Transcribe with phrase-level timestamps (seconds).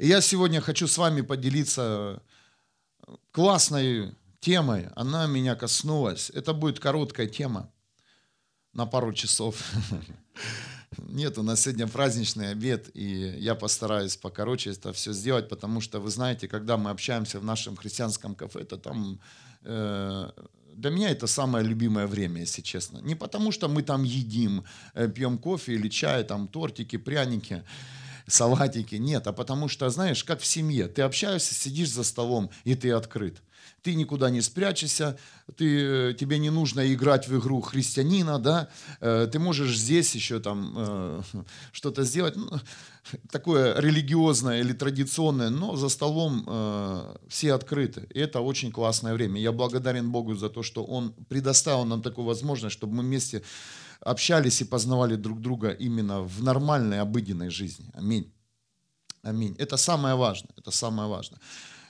[0.00, 2.22] И я сегодня хочу с вами поделиться
[3.32, 4.88] классной темой.
[4.96, 6.30] Она меня коснулась.
[6.30, 7.70] Это будет короткая тема
[8.72, 9.62] на пару часов.
[10.96, 16.00] Нет, у нас сегодня праздничный обед, и я постараюсь покороче это все сделать, потому что,
[16.00, 19.20] вы знаете, когда мы общаемся в нашем христианском кафе, то там
[19.64, 20.30] э,
[20.76, 23.00] для меня это самое любимое время, если честно.
[23.02, 24.64] Не потому, что мы там едим,
[24.94, 27.64] э, пьем кофе или чай, там тортики, пряники,
[28.26, 28.96] салатики.
[28.96, 30.88] Нет, а потому что, знаешь, как в семье.
[30.88, 33.42] Ты общаешься, сидишь за столом, и ты открыт
[33.82, 35.18] ты никуда не спрячешься,
[35.56, 38.68] ты, тебе не нужно играть в игру христианина, да,
[39.00, 41.22] э, ты можешь здесь еще там э,
[41.72, 42.50] что-то сделать, ну,
[43.30, 48.06] такое религиозное или традиционное, но за столом э, все открыты.
[48.10, 49.40] И это очень классное время.
[49.40, 53.42] Я благодарен Богу за то, что Он предоставил нам такую возможность, чтобы мы вместе
[54.00, 57.90] общались и познавали друг друга именно в нормальной, обыденной жизни.
[57.94, 58.32] Аминь.
[59.22, 59.54] Аминь.
[59.58, 60.52] Это самое важное.
[60.56, 61.40] Это самое важное.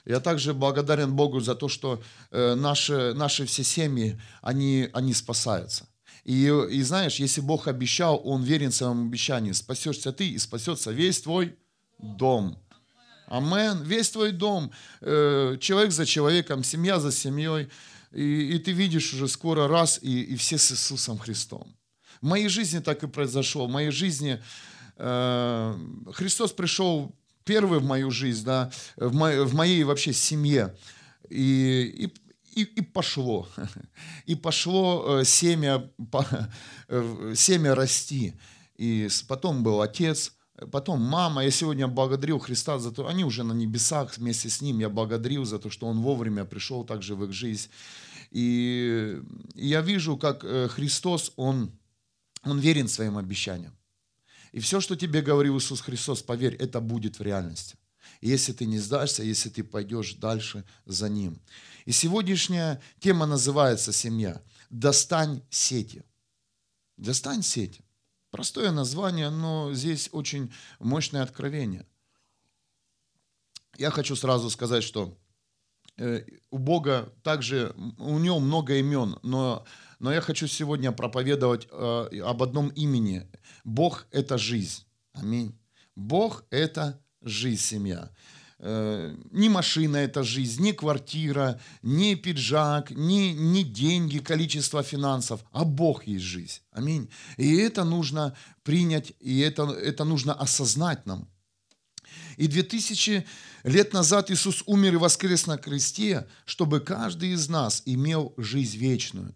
[0.05, 5.87] Я также благодарен Богу за то, что э, наши, наши все семьи, они, они спасаются.
[6.23, 9.53] И, и знаешь, если Бог обещал, Он верен своему обещанию.
[9.53, 11.55] Спасешься ты и спасется весь твой
[11.99, 12.57] дом.
[13.27, 13.83] Амен.
[13.83, 14.71] Весь твой дом.
[15.01, 17.69] Э, человек за человеком, семья за семьей.
[18.11, 21.73] И, и ты видишь уже скоро раз, и, и все с Иисусом Христом.
[22.21, 23.65] В моей жизни так и произошло.
[23.65, 24.41] В моей жизни
[24.97, 25.77] э,
[26.13, 30.75] Христос пришел первый в мою жизнь, да, в, моей, в моей вообще семье.
[31.29, 32.11] И,
[32.53, 33.47] и, и, и пошло.
[34.25, 35.89] И пошло э, семя,
[36.87, 38.33] э, семя расти.
[38.75, 40.33] И потом был отец,
[40.71, 41.43] потом мама.
[41.43, 44.79] Я сегодня благодарил Христа за то, они уже на небесах вместе с ним.
[44.79, 47.69] Я благодарил за то, что он вовремя пришел также в их жизнь.
[48.31, 49.19] И
[49.55, 51.71] я вижу, как э, Христос, он,
[52.43, 53.75] он верен своим обещаниям.
[54.51, 57.77] И все, что тебе говорил Иисус Христос, поверь, это будет в реальности.
[58.19, 61.41] Если ты не сдашься, если ты пойдешь дальше за Ним.
[61.85, 64.41] И сегодняшняя тема называется «Семья».
[64.69, 66.03] «Достань сети».
[66.97, 67.83] «Достань сети».
[68.29, 71.85] Простое название, но здесь очень мощное откровение.
[73.77, 75.17] Я хочу сразу сказать, что
[75.97, 79.65] у Бога также, у Него много имен, но
[80.01, 83.27] но я хочу сегодня проповедовать э, об одном имени.
[83.63, 84.83] Бог– это жизнь.
[85.13, 85.55] Аминь.
[85.95, 88.09] Бог– это жизнь, семья.
[88.57, 95.65] Э, ни машина– это жизнь, ни квартира, ни пиджак, ни, ни деньги, количество финансов, а
[95.65, 96.61] Бог есть жизнь.
[96.71, 97.07] Аминь.
[97.37, 101.29] И это нужно принять, и это, это нужно осознать нам.
[102.37, 103.23] И 2000
[103.63, 109.33] лет назад Иисус умер и воскрес на кресте, чтобы каждый из нас имел жизнь вечную.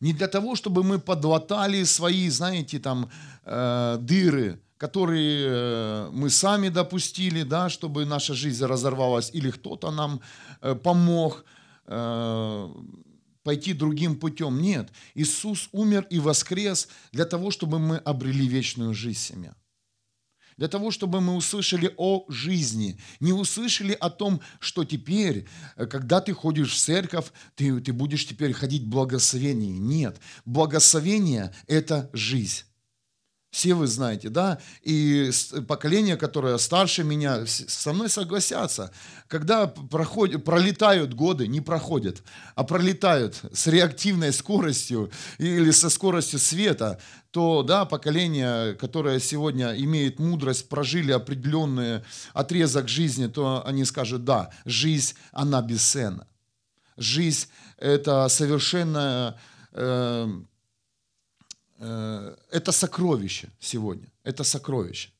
[0.00, 3.10] Не для того, чтобы мы подлатали свои, знаете, там,
[3.44, 10.20] э, дыры, которые э, мы сами допустили, да, чтобы наша жизнь разорвалась, или кто-то нам
[10.60, 11.44] э, помог
[11.86, 12.68] э,
[13.42, 14.60] пойти другим путем.
[14.60, 19.54] Нет, Иисус умер и воскрес для того, чтобы мы обрели вечную жизнь семья
[20.58, 25.46] для того, чтобы мы услышали о жизни, не услышали о том, что теперь,
[25.76, 29.78] э, когда ты ходишь в церковь, ты, ты будешь теперь ходить в благословении.
[29.78, 32.67] Нет, благословение– это жизнь.
[33.50, 34.58] Все вы знаете, да?
[34.82, 35.30] И
[35.66, 38.92] поколение, которое старше меня, со мной согласятся.
[39.26, 42.22] Когда проходят, пролетают годы, не проходят,
[42.56, 47.00] а пролетают с реактивной скоростью или со скоростью света,
[47.30, 52.02] то, да, поколение, которое сегодня имеет мудрость, прожили определенный
[52.34, 56.26] отрезок жизни, то они скажут, да, жизнь, она бесценна.
[56.98, 57.46] Жизнь–
[57.78, 59.38] это совершенно
[59.72, 60.28] э,
[61.78, 64.10] это сокровище сегодня.
[64.24, 65.10] Это сокровище.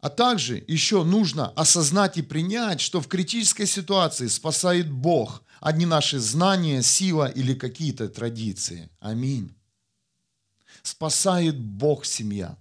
[0.00, 5.86] А также еще нужно осознать и принять, что в критической ситуации спасает Бог, а не
[5.86, 8.90] наши знания, сила или какие-то традиции.
[9.00, 9.54] Аминь.
[10.82, 12.56] Спасает Бог семья.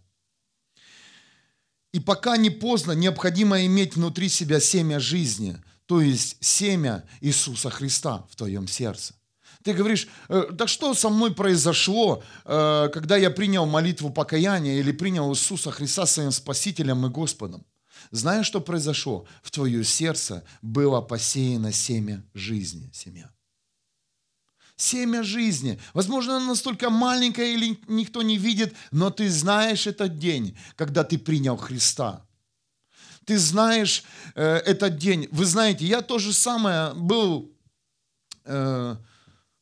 [1.92, 8.26] И пока не поздно, необходимо иметь внутри себя семя жизни, то есть семя Иисуса Христа
[8.30, 9.14] в твоем сердце.
[9.66, 15.34] Ты говоришь, да что со мной произошло, э, когда я принял молитву покаяния или принял
[15.34, 17.66] Иисуса Христа своим Спасителем и Господом?
[18.12, 19.26] Знаешь, что произошло?
[19.42, 23.32] В твое сердце было посеяно семя жизни, семя.
[24.76, 25.80] Семя жизни.
[25.96, 31.18] Возможно, оно настолько маленькое или никто не видит, но ты знаешь этот день, когда ты
[31.18, 32.24] принял Христа.
[33.26, 34.04] Ты знаешь
[34.36, 35.28] э, этот день.
[35.32, 37.52] Вы знаете, я то же самое был...
[38.44, 38.98] Э,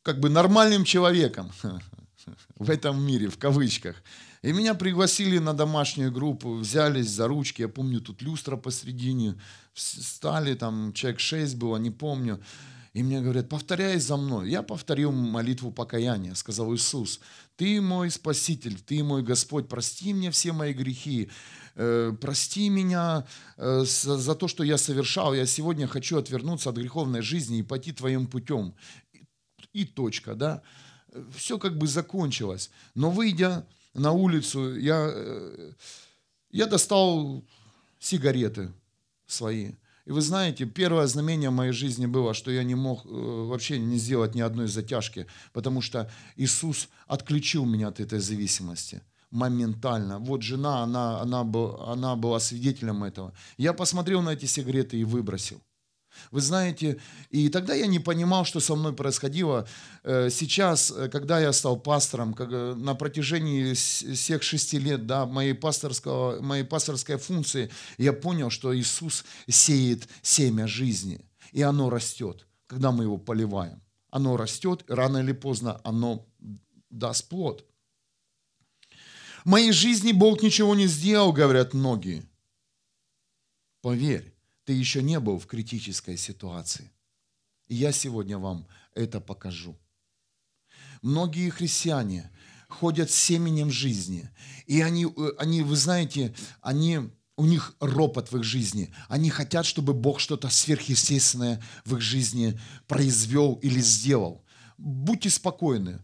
[0.04, 1.50] как бы нормальным человеком
[2.58, 3.96] в этом мире, в кавычках.
[4.42, 9.34] И меня пригласили на домашнюю группу, взялись за ручки, я помню, тут люстра посредине,
[9.74, 12.40] стали, там человек шесть было, не помню.
[12.92, 14.50] И мне говорят, повторяй за мной.
[14.50, 17.20] Я повторил молитву покаяния, сказал Иисус,
[17.56, 21.28] Ты мой Спаситель, Ты мой Господь, прости мне все мои грехи,
[21.74, 23.26] э, прости меня
[23.56, 25.34] э, за то, что я совершал.
[25.34, 28.74] Я сегодня хочу отвернуться от греховной жизни и пойти Твоим путем.
[29.74, 30.62] И точка, да.
[31.36, 32.70] Все как бы закончилось.
[32.94, 35.72] Но выйдя на улицу, я, э,
[36.50, 37.44] я достал
[37.98, 38.72] сигареты
[39.26, 39.72] свои–
[40.06, 43.96] и вы знаете, первое знамение моей жизни было, что я не мог э, вообще не
[43.96, 49.00] сделать ни одной затяжки, потому что Иисус отключил меня от этой зависимости
[49.30, 50.18] моментально.
[50.18, 53.32] Вот жена, она, она, она была свидетелем этого.
[53.56, 55.60] Я посмотрел на эти сигареты и выбросил.
[56.30, 57.00] Вы знаете,
[57.30, 59.66] и тогда я не понимал, что со мной происходило.
[60.02, 65.54] Э, сейчас, э, когда я стал пастором, э, на протяжении всех шести лет да, моей,
[65.54, 71.20] пасторского, моей пасторской функции, я понял, что Иисус сеет семя жизни,
[71.52, 73.80] и оно растет, когда мы его поливаем.
[74.10, 76.26] Оно растет, и рано или поздно оно
[76.90, 77.64] даст плод.
[79.44, 82.24] В моей жизни Бог ничего не сделал, говорят многие.
[83.82, 84.33] Поверь,
[84.64, 86.90] ты еще не был в критической ситуации.
[87.68, 89.76] И я сегодня вам это покажу.
[91.02, 92.30] Многие христиане
[92.68, 94.30] ходят с семенем жизни,
[94.66, 98.92] и они, э, они вы знаете, они, у них ропот в их жизни.
[99.08, 104.44] Они хотят, чтобы Бог что-то сверхъестественное в их жизни произвел или сделал.
[104.78, 106.00] Будьте спокойны.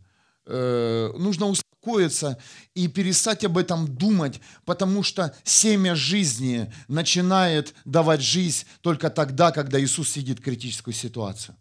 [0.47, 1.47] Э, нужно
[1.81, 2.39] успокоиться
[2.75, 9.81] и перестать об этом думать, потому что семя жизни начинает давать жизнь только тогда, когда
[9.81, 11.57] Иисус сидит в критическую ситуацию.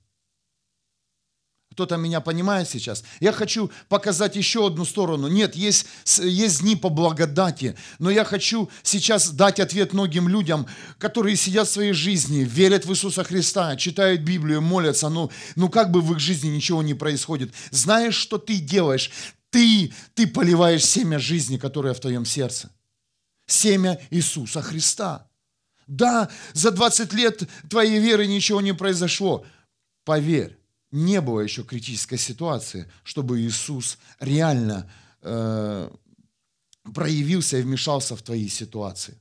[1.71, 3.03] Кто-то меня понимает сейчас?
[3.21, 5.27] Я хочу показать еще одну сторону.
[5.27, 5.85] Нет, есть,
[6.17, 10.65] есть дни по благодати, но я хочу сейчас дать ответ многим людям,
[10.97, 15.91] которые сидят в своей жизни, верят в Иисуса Христа, читают Библию, молятся, но, ну как
[15.91, 17.53] бы в их жизни ничего не происходит.
[17.71, 19.11] Знаешь, что ты делаешь?
[19.49, 22.71] Ты, ты поливаешь семя жизни, которое в твоем сердце.
[23.45, 25.27] Семя Иисуса Христа.
[25.87, 29.43] Да, за 20 лет твоей веры ничего не произошло.
[30.03, 30.59] Поверь,
[30.91, 34.89] не было еще критической ситуации, чтобы Иисус реально
[35.21, 35.89] э,
[36.93, 39.17] проявился и вмешался в твои ситуации.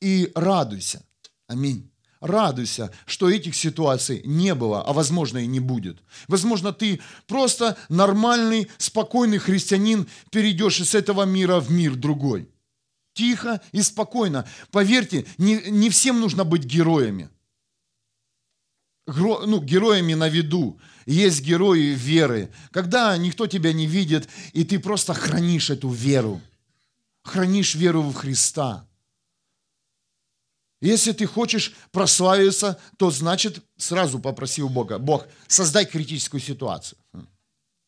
[0.00, 1.02] И радуйся.
[1.46, 1.90] Аминь.
[2.20, 5.98] Радуйся, что этих ситуаций не было, а возможно и не будет.
[6.26, 12.48] Возможно, ты просто нормальный, спокойный христианин перейдешь из этого мира в мир другой.
[13.14, 14.46] Тихо и спокойно.
[14.72, 17.30] Поверьте, не, не всем нужно быть героями.
[19.06, 20.80] Гро, ну, героями на виду.
[21.06, 22.50] Есть герои веры.
[22.72, 26.40] Когда никто тебя не видит, и ты просто хранишь эту веру.
[27.22, 28.87] Хранишь веру в Христа.
[30.80, 36.98] Если ты хочешь прославиться, то значит сразу попроси у Бога, Бог, создай критическую ситуацию.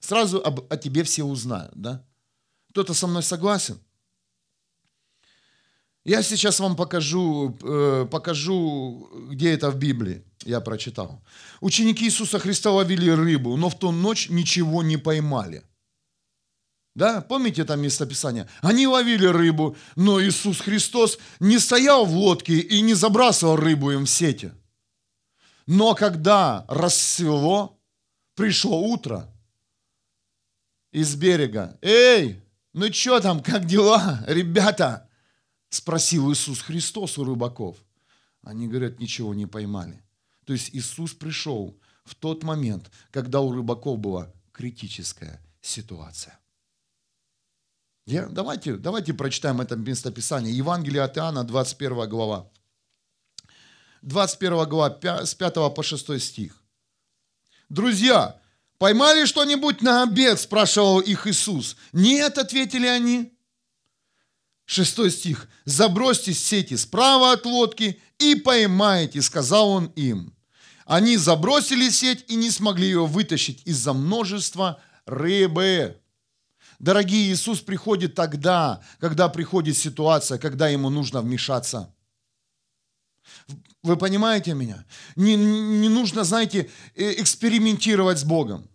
[0.01, 2.05] Сразу об, о тебе все узнают, да?
[2.71, 3.79] Кто-то со мной согласен?
[6.05, 10.25] Я сейчас вам покажу, э, покажу, где это в Библии.
[10.45, 11.23] Я прочитал.
[11.61, 15.63] Ученики Иисуса Христа ловили рыбу, но в ту ночь ничего не поймали.
[17.01, 18.47] Да, помните там местописание?
[18.61, 24.05] Они ловили рыбу, но Иисус Христос не стоял в лодке и не забрасывал рыбу им
[24.05, 24.53] в сети.
[25.67, 27.81] Но когда рассвело,
[28.35, 29.35] пришло утро
[30.93, 31.79] из берега.
[31.81, 32.43] Эй,
[32.75, 35.09] ну что там, как дела, ребята?
[35.71, 37.79] Спросил Иисус Христос у рыбаков.
[38.43, 40.03] Они говорят, ничего не поймали.
[40.45, 46.40] То есть Иисус пришел в тот момент, когда у рыбаков была критическая ситуация.
[48.11, 50.53] Я, давайте, давайте прочитаем это местописание.
[50.53, 52.51] Евангелие от Иоанна, 21 глава.
[54.03, 56.61] 21 глава, с 5 по 6 стих.
[57.69, 58.41] Друзья,
[58.79, 60.41] поймали что-нибудь на обед?
[60.41, 61.77] Спрашивал их Иисус.
[61.93, 63.33] Нет, ответили они.
[64.65, 65.49] Шестой стих.
[65.65, 70.35] Забросьте сети справа от лодки и поймаете, сказал он им.
[70.85, 76.01] Они забросили сеть и не смогли ее вытащить из-за множества рыбы.
[76.81, 81.95] Дорогие, Иисус приходит тогда, когда приходит ситуация, когда ему нужно вмешаться.
[83.83, 84.87] Вы понимаете меня?
[85.15, 88.67] Не, не нужно, знаете, э, экспериментировать с Богом.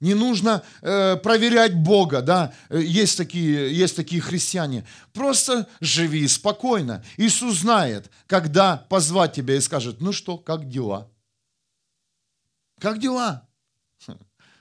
[0.00, 4.84] Не нужно э, проверять Бога, да, есть такие, есть такие христиане.
[5.12, 7.04] Просто живи спокойно.
[7.16, 11.08] Иисус знает, когда позвать тебя и скажет, ну что, как дела?
[12.80, 13.48] Как дела?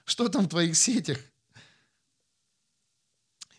[0.05, 1.17] Что там в твоих сетях?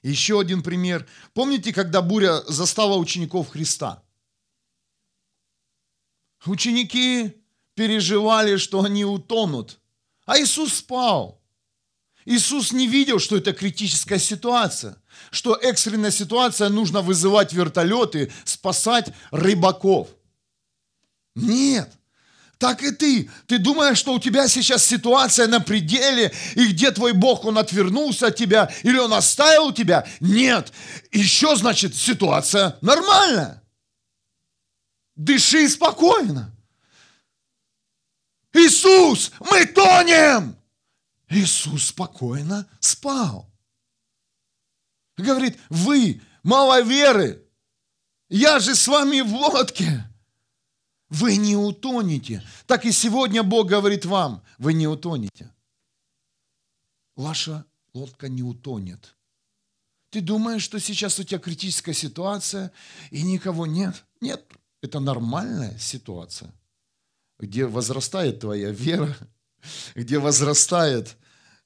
[0.03, 1.07] Еще один пример.
[1.35, 4.03] Помните, когда буря застала учеников Христа?
[6.47, 7.37] Ученики
[7.75, 9.79] переживали, что они утонут,
[10.25, 11.41] а Иисус спал.
[12.25, 14.97] Иисус не видел, что это критическая ситуация,
[15.31, 20.09] что экстренная ситуация, нужно вызывать вертолеты, спасать рыбаков.
[21.35, 22.00] Нет.
[22.61, 23.31] Так и ты.
[23.47, 28.27] Ты думаешь, что у тебя сейчас ситуация на пределе, и где твой Бог, Он отвернулся
[28.27, 30.07] от тебя, или Он оставил тебя?
[30.21, 30.71] Нет.
[31.11, 33.65] Еще, значит, ситуация нормальная.
[35.17, 36.55] Дыши спокойно.
[38.53, 40.55] Иисус, мы тонем!
[41.31, 43.51] Иисус спокойно спал.
[45.17, 47.43] Говорит, вы мало веры,
[48.29, 50.10] я же с вами в лодке.
[51.11, 52.43] Вы не утонете.
[52.67, 55.53] Так и сегодня Бог говорит вам, вы не утонете.
[57.17, 59.17] Ваша лодка не утонет.
[60.11, 62.73] Ты думаешь, что сейчас у тебя критическая ситуация
[63.11, 64.05] и никого нет?
[64.21, 64.45] Нет,
[64.83, 66.53] это нормальная ситуация,
[67.39, 69.17] где возрастает твоя вера,
[69.95, 71.17] где возрастает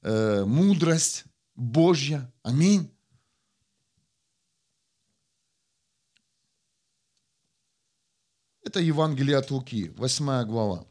[0.03, 1.25] э, мудрость
[1.55, 2.33] Божья.
[2.43, 2.94] Аминь.
[8.75, 10.85] Это Евангелие от Луки, 8 глава.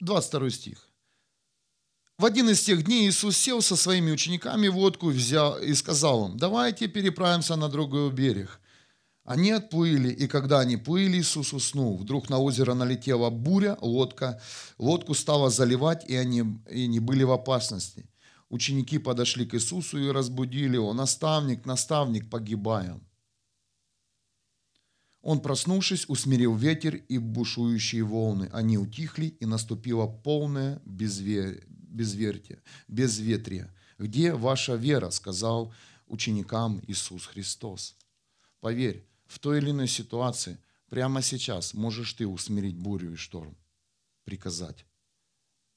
[0.00, 0.86] Двадцать второй стих.
[2.18, 6.28] В один из тех дней Иисус сел со своими учениками в лодку взял и сказал
[6.28, 8.60] им, давайте переправимся на другой берег.
[9.24, 11.96] Они отплыли, и когда они плыли, Иисус уснул.
[11.96, 14.42] Вдруг на озеро налетела буря, лодка,
[14.76, 18.09] лодку стала заливать, и они, и они были в опасности.
[18.50, 20.92] Ученики подошли к Иисусу и разбудили его.
[20.92, 23.00] «Наставник, наставник, погибаем!»
[25.22, 28.50] Он, проснувшись, усмирил ветер и бушующие волны.
[28.52, 33.72] Они утихли, и наступило полное безверие безверие, безветрие.
[33.98, 35.72] Где ваша вера, сказал
[36.06, 37.96] ученикам Иисус Христос.
[38.60, 43.56] Поверь, в той или иной ситуации прямо сейчас можешь ты усмирить бурю и шторм,
[44.24, 44.86] приказать.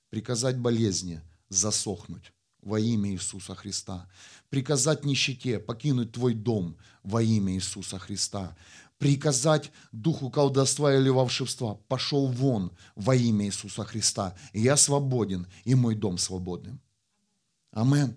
[0.09, 2.31] Приказать болезни засохнуть
[2.63, 4.07] во имя Иисуса Христа.
[4.49, 8.55] Приказать нищете покинуть твой дом во имя Иисуса Христа
[9.03, 14.33] приказать духу колдовства или волшебства, пошел вон во имя Иисуса Христа.
[14.53, 16.79] И я свободен, и мой дом свободен.
[17.71, 18.15] Амен.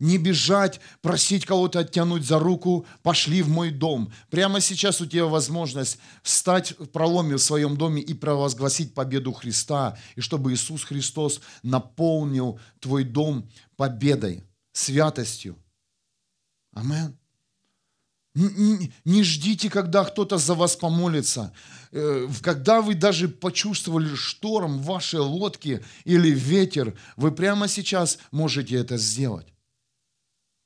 [0.00, 4.12] Не бежать, просить кого-то оттянуть за руку, пошли в мой дом.
[4.30, 9.98] Прямо сейчас у тебя возможность встать в проломе в своем доме и провозгласить победу Христа,
[10.14, 15.56] и чтобы Иисус Христос наполнил твой дом победой, святостью.
[16.72, 17.18] Амен.
[18.34, 21.52] Не ждите, когда кто-то за вас помолится.
[21.90, 28.76] Э, когда вы даже почувствовали шторм в вашей лодке или ветер, вы прямо сейчас можете
[28.76, 29.48] это сделать.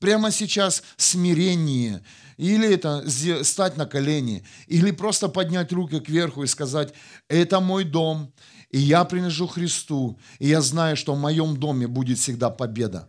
[0.02, 2.02] Прямо сейчас смирение,
[2.37, 3.09] или это
[3.44, 6.92] стать на колени, или просто поднять руки кверху и сказать,
[7.28, 8.35] это мой дом,
[8.71, 13.09] и я принадлежу Христу, и я знаю, что в моем доме будет всегда победа.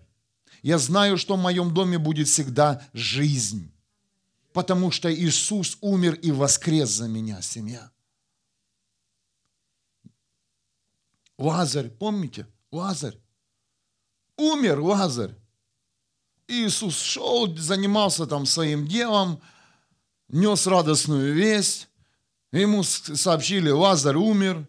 [0.62, 3.74] Я знаю, что в моем доме будет всегда жизнь
[4.54, 7.92] потому что Иисус умер и воскрес за меня, семья.
[11.38, 12.48] Лазарь, помните?
[12.72, 13.18] Лазарь.
[14.38, 15.36] Умер Лазарь.
[16.54, 19.42] Иисус шел, занимался там своим делом,
[20.30, 21.90] нес радостную весть.
[22.52, 24.68] Ему сообщили, Лазарь умер.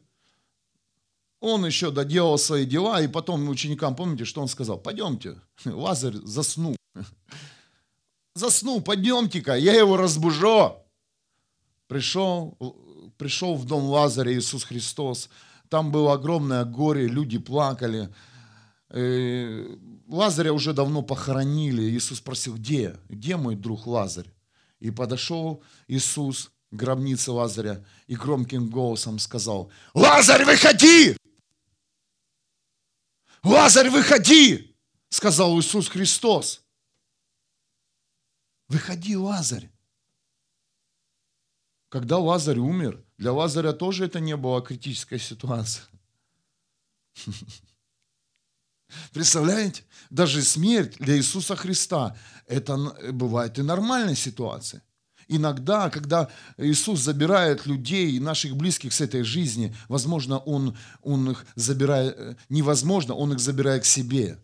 [1.41, 4.79] Он еще доделал свои дела, и потом ученикам, помните, что он сказал?
[4.79, 6.77] Пойдемте, Лазарь заснул
[8.35, 10.77] заснул, подъемте-ка, я его разбужу.
[11.87, 12.57] Пришел,
[13.19, 15.29] пришел в дом Лазаря Иисус Христос.
[15.69, 18.09] Там было огромное горе, люди плакали.
[18.95, 21.83] И Лазаря уже давно похоронили.
[21.83, 22.97] Иисус спросил, где?
[23.09, 24.33] Где мой друг Лазарь?
[24.79, 31.17] И подошел Иисус к гробнице Лазаря и громким голосом сказал, Лазарь, выходи!
[33.43, 34.77] Лазарь, выходи!
[35.09, 36.65] Сказал Иисус Христос.
[38.69, 39.71] Выходи, Лазарь.
[41.89, 45.87] Когда Лазарь умер, для Лазаря тоже это не была критическая ситуация.
[49.13, 49.85] Представляете?
[50.11, 52.77] Даже смерть для Иисуса Христа, это
[53.13, 54.83] бывает и нормальная ситуация.
[55.27, 62.15] Иногда, когда Иисус забирает людей, наших близких с этой жизни, возможно, Он, он их забирает,
[62.19, 64.39] э, невозможно, Он их забирает к себе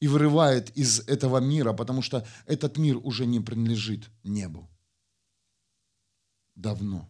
[0.00, 4.68] и вырывает из этого мира, потому что этот мир уже не принадлежит небу.
[6.56, 7.08] Давно.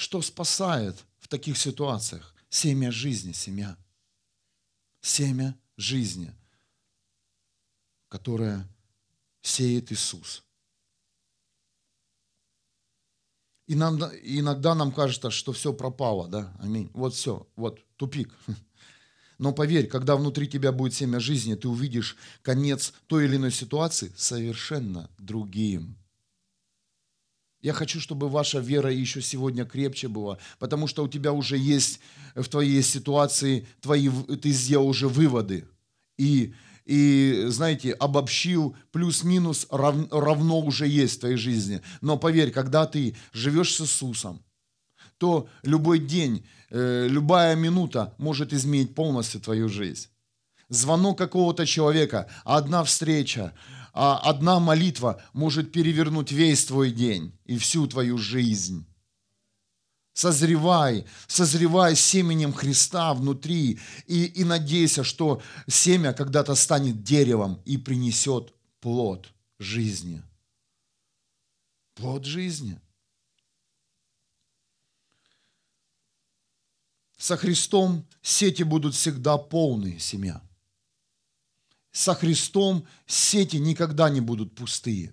[0.00, 2.34] что спасает таких ситуациях?
[2.50, 3.78] Семя жизни, семья.
[5.00, 6.34] Семя жизни,
[8.08, 8.68] которое
[9.40, 10.44] сеет Иисус.
[13.66, 16.90] И нам, иногда нам кажется, что все пропало, да, аминь.
[16.92, 18.34] Вот все, вот тупик.
[19.38, 24.12] Но поверь, когда внутри тебя будет семя жизни, ты увидишь конец той или иной ситуации
[24.16, 25.96] совершенно другим.
[27.62, 32.00] Я хочу, чтобы ваша вера еще сегодня крепче была, потому что у тебя уже есть
[32.34, 35.66] в твоей ситуации, твои, ты сделал уже выводы.
[36.16, 36.54] И,
[36.86, 41.82] и знаете, обобщил, плюс-минус рав, равно уже есть в твоей жизни.
[42.00, 44.42] Но поверь, когда ты живешь с Иисусом,
[45.18, 50.08] то любой день, э, любая минута может изменить полностью твою жизнь.
[50.70, 53.52] Звонок какого-то человека, одна встреча,
[53.92, 58.86] одна молитва может перевернуть весь твой день и всю твою жизнь.
[60.12, 68.52] Созревай, созревай семенем Христа внутри и, и надейся, что семя когда-то станет деревом и принесет
[68.80, 70.22] плод жизни.
[71.94, 72.80] Плод жизни–
[77.20, 80.40] Со Христом сети будут всегда полные, семья.
[81.92, 85.12] Со Христом сети никогда не будут пустые.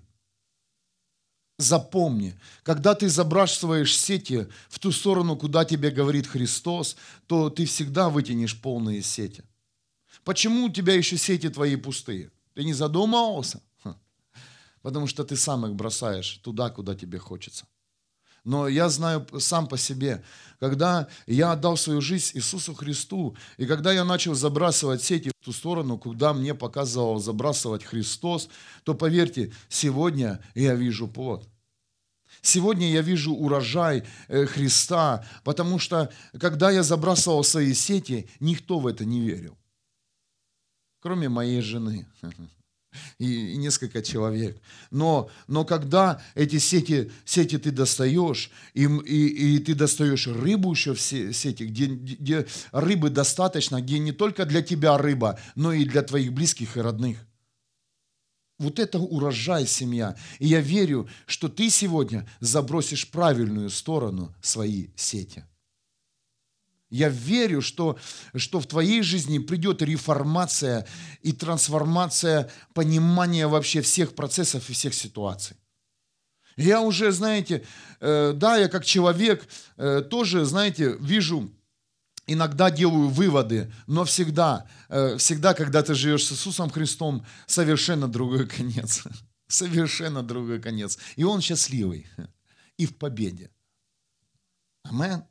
[1.58, 8.10] Запомни, когда ты забрасываешь сети в ту сторону, куда тебе говорит Христос, то ты всегда
[8.10, 9.44] вытянешь полные сети.
[10.24, 12.32] Почему у тебя еще сети твои пустые?
[12.54, 13.62] Ты не задумывался?
[14.84, 17.66] Потому что ты сам их бросаешь туда, куда тебе хочется.
[18.48, 20.24] Но я знаю сам по себе,
[20.62, 25.52] когда я отдал свою жизнь Иисусу Христу, и когда я начал забрасывать сети в ту
[25.52, 28.48] сторону, куда мне показывал забрасывать Христос,
[28.86, 31.46] то поверьте, сегодня я вижу плод.
[32.42, 38.88] Сегодня я вижу урожай э, Христа, потому что когда я забрасывал свои сети, никто в
[38.88, 39.58] это не верил,
[41.02, 42.08] кроме моей жены.
[43.20, 44.58] и, и несколько человек.
[44.92, 50.94] Но, но когда эти сети, сети ты достаешь, и, и, и ты достаешь рыбу еще
[50.94, 56.02] в сети, где, где рыбы достаточно, где не только для тебя рыба, но и для
[56.02, 57.18] твоих близких и родных.
[58.60, 60.16] Вот это урожай семья.
[60.40, 65.46] И я верю, что ты сегодня забросишь правильную сторону свои сети.
[66.90, 67.98] Я верю, что,
[68.36, 70.88] что в твоей жизни придет реформация
[71.22, 75.58] и трансформация понимания вообще всех процессов и всех ситуаций.
[76.56, 77.64] Я уже, знаете,
[78.00, 81.52] э, да, я как человек э, тоже, знаете, вижу,
[82.26, 88.48] иногда делаю выводы, но всегда, э, всегда, когда ты живешь с Иисусом Христом, совершенно другой
[88.48, 89.04] конец.
[89.50, 90.98] Совершенно другой конец.
[91.16, 92.06] И он счастливый
[92.76, 93.50] и в победе.
[94.84, 95.24] Аминь.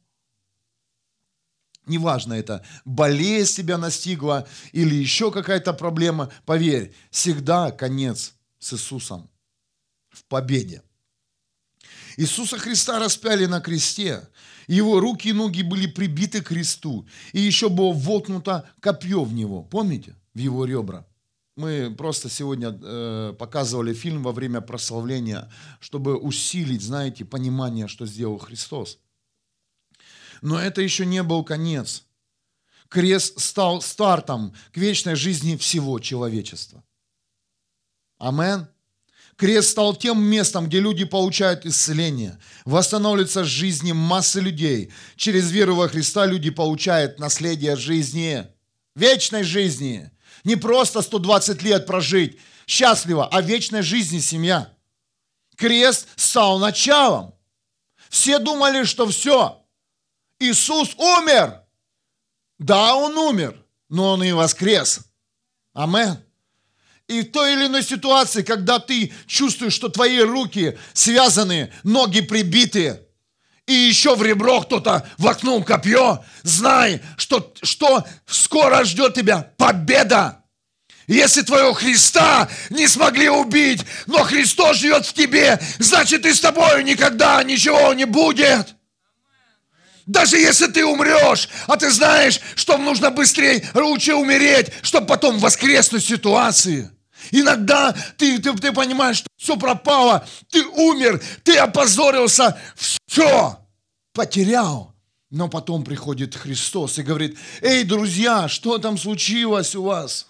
[1.86, 6.30] Неважно, это болезнь тебя настигла или еще какая-то проблема.
[6.44, 9.30] Поверь, всегда конец с Иисусом
[10.10, 10.82] в победе.
[12.16, 14.28] Иисуса Христа распяли на кресте.
[14.66, 17.06] Его руки и ноги были прибиты к кресту.
[17.32, 19.62] И еще было воткнуто копье в него.
[19.62, 20.16] Помните?
[20.34, 21.06] В его ребра.
[21.56, 28.38] Мы просто сегодня э, показывали фильм во время прославления, чтобы усилить, знаете, понимание, что сделал
[28.38, 28.98] Христос.
[30.42, 32.04] Но это еще не был конец.
[32.88, 36.84] Крест стал стартом к вечной жизни всего человечества.
[38.18, 38.68] Амен.
[39.36, 42.38] Крест стал тем местом, где люди получают исцеление.
[42.64, 44.90] Восстанавливается жизни массы людей.
[45.16, 48.46] Через веру во Христа люди получают наследие жизни,
[48.94, 50.10] вечной жизни.
[50.44, 54.72] Не просто 120 лет прожить счастливо, а вечной жизни семья.
[55.56, 57.34] Крест стал началом.
[58.08, 59.65] Все думали, что все,
[60.38, 61.62] Иисус умер.
[62.58, 63.56] Да, Он умер,
[63.88, 65.00] но Он и воскрес.
[65.72, 66.18] Амен.
[67.08, 73.00] И в той или иной ситуации, когда ты чувствуешь, что твои руки связаны, ноги прибиты,
[73.66, 80.44] и еще в ребро кто-то воткнул копье, знай, что, что скоро ждет тебя победа.
[81.08, 86.82] Если твоего Христа не смогли убить, но Христос живет в тебе, значит и с тобой
[86.82, 88.75] никогда ничего не будет.
[90.06, 96.04] Даже если ты умрешь, а ты знаешь, что нужно быстрее, лучше умереть, чтобы потом воскреснуть
[96.04, 96.90] ситуации.
[97.32, 103.58] Иногда ты, ты, ты понимаешь, что все пропало, ты умер, ты опозорился, все,
[104.12, 104.94] потерял.
[105.30, 110.28] Но потом приходит Христос и говорит, эй, друзья, что там случилось у вас?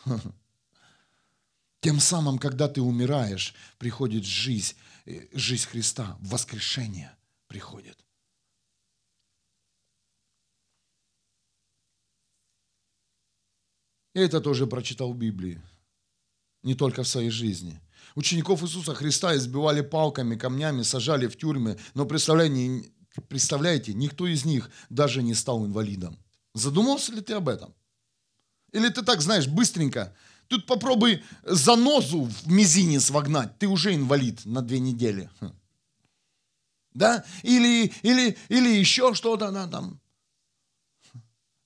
[1.80, 7.14] Тем самым, когда ты умираешь, приходит жизнь, э, жизнь Христа, воскрешение
[7.46, 8.05] приходит.
[14.16, 15.60] Я это тоже прочитал в Библии,
[16.62, 17.78] не только в своей жизни.
[18.14, 22.90] Учеников Иисуса Христа избивали палками, камнями, сажали в тюрьмы, но представляете,
[23.28, 26.18] представляете, никто из них даже не стал инвалидом.
[26.54, 27.74] Задумался ли ты об этом?
[28.72, 30.16] Или ты так, знаешь, быстренько,
[30.48, 35.28] тут попробуй занозу в мизинец вогнать, ты уже инвалид на две недели.
[35.40, 35.52] Хм.
[36.94, 37.22] Да?
[37.42, 40.00] Или, или, или еще что-то да, там.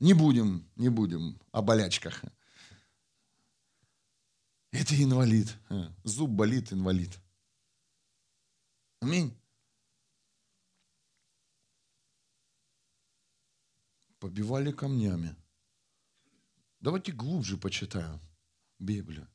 [0.01, 2.25] Не будем, не будем о болячках.
[4.73, 5.57] Это инвалид.
[6.05, 7.19] Зуб болит, инвалид.
[9.01, 9.37] Аминь.
[14.19, 15.35] Побивали камнями.
[16.81, 18.21] Давайте глубже почитаем
[18.79, 19.27] Библию.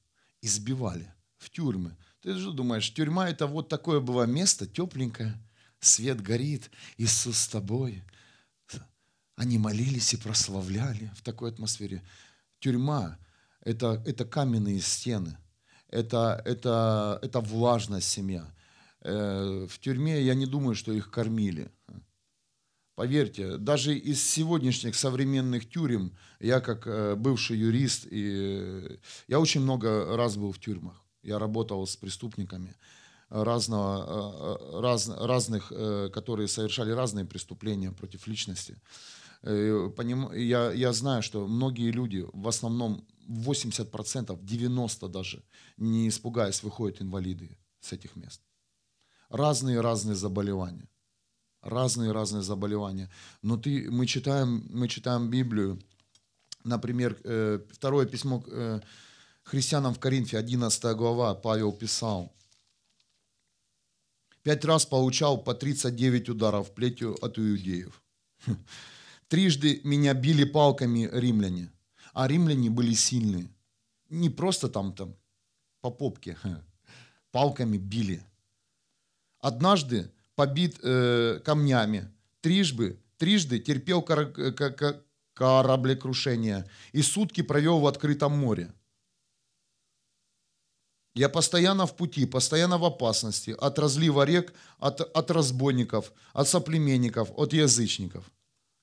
[0.42, 1.98] Избивали в тюрьмы.
[2.22, 5.38] Ты же думаешь, тюрьма это вот такое было место, тепленькое,
[5.80, 8.04] свет горит, Иисус с тобой.
[9.36, 12.04] Они молились и прославляли в такой атмосфере.
[12.60, 13.20] Тюрьма
[13.66, 15.38] это, это каменные стены,
[15.90, 18.46] это, это, это влажная семья.
[19.02, 21.72] Э, в тюрьме я не думаю, что их кормили.
[22.96, 30.16] Поверьте, даже из сегодняшних современных тюрем, я как э, бывший юрист, и я очень много
[30.16, 31.04] раз был в тюрьмах.
[31.22, 32.76] Я работал с преступниками
[33.30, 35.70] разного, э, раз, разных,
[36.14, 38.78] которые совершали разные преступления против личности.
[39.46, 45.44] Я, я знаю, что многие люди, в основном 80%, 90% даже,
[45.78, 48.42] не испугаясь, выходят инвалиды с этих мест.
[49.30, 50.88] Разные-разные заболевания.
[51.62, 53.10] Разные-разные заболевания.
[53.42, 55.80] Но ты, мы, читаем, мы читаем Библию,
[56.64, 58.82] например, э, второе письмо э,
[59.44, 62.36] христианам в Коринфе, 11 глава, Павел писал,
[64.44, 68.04] «Пять раз получал по 39 ударов плетью от иудеев.
[69.28, 71.72] Трижды меня били палками римляне
[72.16, 73.50] а римляне были сильные.
[74.10, 75.16] Не просто там, там
[75.82, 76.38] по попке,
[77.32, 78.24] палками били.
[79.40, 82.10] Однажды побит э, камнями,
[82.40, 84.34] трижды, трижды терпел кор,
[85.34, 88.74] кораблекрушение и сутки провел в открытом море.
[91.16, 97.30] Я постоянно в пути, постоянно в опасности от разлива рек, от, от разбойников, от соплеменников,
[97.36, 98.32] от язычников.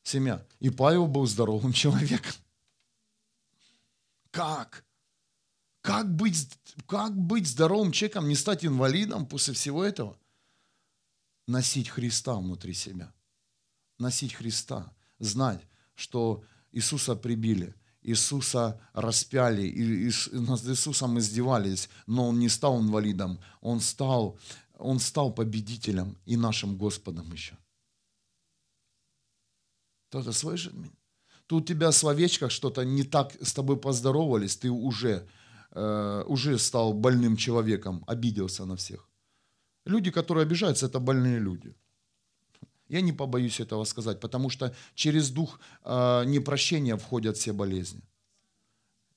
[0.02, 0.44] Семья.
[0.60, 2.32] И Павел был здоровым человеком.
[4.30, 4.84] Как?
[5.80, 6.48] Как быть,
[6.86, 10.16] как быть здоровым человеком, не стать инвалидом после всего этого?
[11.46, 13.12] Носить Христа внутри себя.
[13.98, 14.92] Носить Христа.
[15.18, 15.60] Знать,
[15.94, 23.80] что Иисуса прибили, Иисуса распяли, и над Иисусом издевались, но Он не стал инвалидом, Он
[23.80, 24.38] стал,
[24.78, 27.56] он стал победителем и нашим Господом еще.
[30.12, 30.92] Кто-то слышит меня?
[31.46, 35.26] Тут у тебя с овечках что-то не так с тобой поздоровались, ты уже,
[35.70, 39.08] э, уже стал больным человеком, обиделся на всех.
[39.86, 41.74] Люди, которые обижаются, это больные люди.
[42.88, 48.02] Я не побоюсь этого сказать, потому что через дух э, непрощения входят все болезни.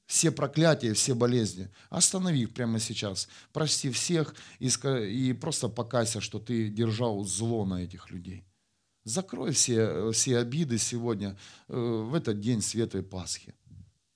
[0.06, 1.70] Все проклятия, все болезни.
[1.90, 3.28] Останови их прямо сейчас.
[3.52, 8.46] Прости всех и, и просто покайся, что ты держал зло на этих людей.
[9.06, 11.38] Закрой все, все обиды сегодня,
[11.68, 13.54] э, в этот день Светой Пасхи.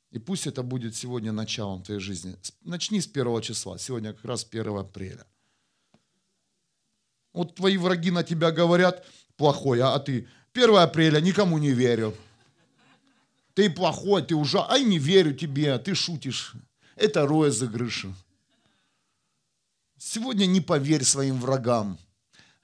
[0.09, 2.35] И пусть это будет сегодня началом твоей жизни.
[2.61, 5.27] Начни с первого числа, сегодня как раз 1 апреля.
[7.33, 9.05] Вот твои враги на тебя говорят
[9.37, 12.15] плохое, а ты 1 апреля никому не верю.
[13.53, 16.55] Ты плохой, ты ужасный, ай не верю тебе, ты шутишь.
[16.95, 18.07] Это розыгрыш.
[19.99, 21.99] Сегодня не поверь своим врагам.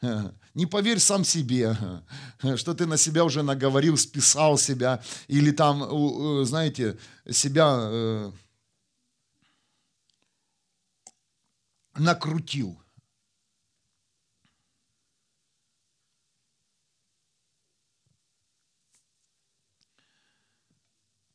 [0.55, 1.77] Не поверь сам себе,
[2.55, 6.97] что ты на себя уже наговорил, списал себя, или там, знаете,
[7.29, 8.31] себя э,
[11.97, 12.81] накрутил.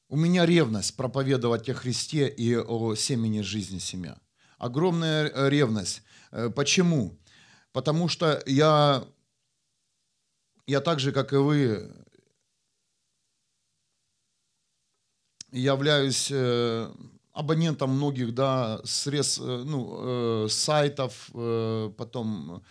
[0.08, 4.18] У меня ревность проповедовать о Христе и о семени жизни семья.
[4.56, 6.02] Огромная ревность.
[6.32, 7.19] Э, почему?
[7.72, 9.04] Потому что я,
[10.66, 11.92] я так же, как и вы,
[15.52, 16.90] являюсь э,
[17.32, 22.62] абонентом многих да, средств, э, ну, э, сайтов, потом,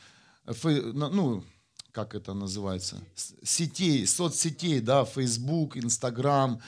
[0.64, 1.44] ну,
[1.92, 2.98] как это называется,
[3.44, 6.60] сетей, соцсетей, да, Facebook, Instagram.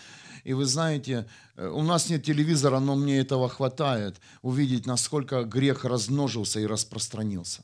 [0.43, 6.59] И вы знаете, у нас нет телевизора, но мне этого хватает, увидеть, насколько грех размножился
[6.59, 7.63] и распространился.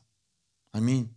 [0.72, 1.14] Аминь.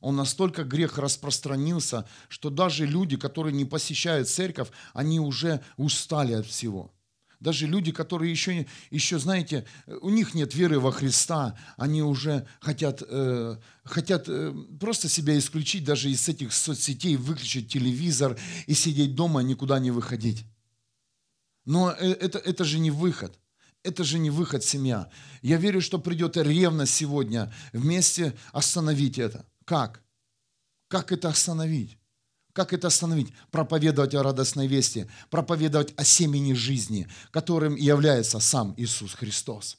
[0.00, 6.46] Он настолько грех распространился, что даже люди, которые не посещают церковь, они уже устали от
[6.46, 6.92] всего.
[7.38, 13.02] Даже люди, которые еще, еще знаете, у них нет веры во Христа, они уже хотят,
[13.06, 19.40] э, хотят э, просто себя исключить даже из этих соцсетей, выключить телевизор и сидеть дома,
[19.40, 20.44] никуда не выходить.
[21.64, 23.38] Но э, это, это же не выход.
[23.82, 25.10] Это же не выход семья.
[25.42, 29.46] Я верю, что придет ревность сегодня вместе остановить это.
[29.64, 30.02] Как?
[30.88, 31.98] Как это остановить?
[32.52, 33.32] Как это остановить?
[33.50, 39.78] Проповедовать о радостной вести, проповедовать о семени жизни, которым является сам Иисус Христос.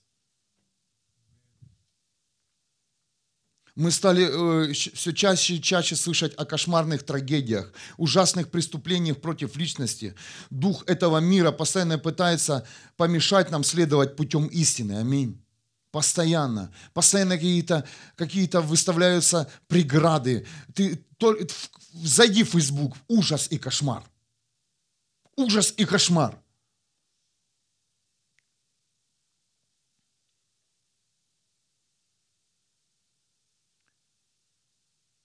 [3.82, 10.13] Мы стали э, все чаще и чаще слышать о кошмарных трагедиях, ужасных преступлениях против личности.
[10.52, 12.63] Дух этого мира постоянно пытается
[12.96, 15.00] помешать нам следовать путем истины.
[15.00, 15.44] Аминь.
[15.89, 16.72] Постоянно.
[16.94, 17.84] Постоянно какие-то
[18.17, 20.46] какие выставляются преграды.
[20.76, 21.36] Ты, то,
[21.91, 22.96] зайди в Facebook.
[23.08, 24.04] Ужас и кошмар.
[25.36, 26.39] Ужас и кошмар.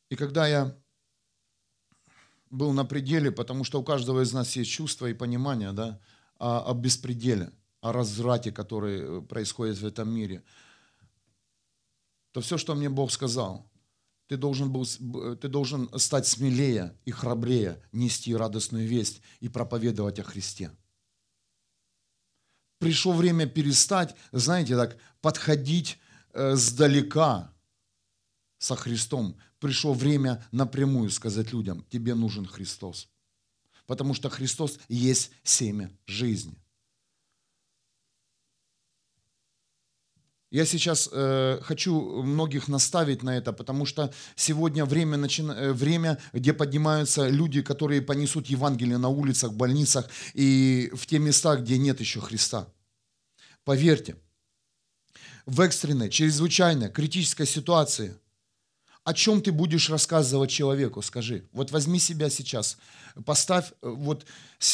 [0.09, 0.77] И когда я
[2.51, 6.01] был на пределе, потому что у каждого из нас есть чувство и понимание да,
[6.39, 10.43] о, о беспределе, о разврате, который происходит в этом мире,
[12.33, 13.69] то все, что мне Бог сказал,
[14.29, 14.85] ты должен, был,
[15.37, 20.71] ты должен стать смелее и храбрее, нести радостную весть и проповедовать о Христе.
[22.79, 25.99] Пришло время перестать, знаете, так, подходить
[26.35, 27.53] э, сдалека
[28.59, 33.09] со Христом, пришло время напрямую сказать людям, тебе нужен Христос.
[33.87, 36.57] Потому что Христос есть семя жизни.
[40.51, 45.43] Я сейчас э, хочу многих наставить на это, потому что сегодня время, начи...
[45.43, 51.57] Э, время, где поднимаются люди, которые понесут Евангелие на улицах, больницах и в те места,
[51.57, 52.69] где нет еще Христа.
[53.65, 54.17] Поверьте,
[55.47, 58.17] в экстренной, чрезвычайной, критической ситуации–
[59.07, 61.45] о чем ты будешь рассказывать человеку, скажи.
[61.53, 62.77] Вот возьми себя сейчас,
[63.25, 64.27] поставь, э, вот,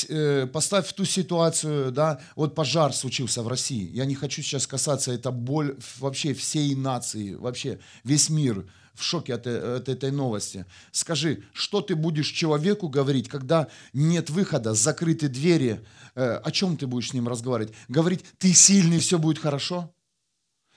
[0.09, 3.91] э, поставь в ту ситуацию, да, вот пожар случился в России.
[3.93, 9.35] Я не хочу сейчас касаться, это боль вообще всей нации, вообще весь мир в шоке
[9.35, 10.65] от, э, от этой новости.
[10.93, 17.11] Скажи, что ты будешь человеку говорить, когда нет выхода, закрыты двери, о чем ты будешь
[17.11, 17.75] с ним разговаривать?
[17.89, 19.95] Говорить, ты сильный, все будет хорошо?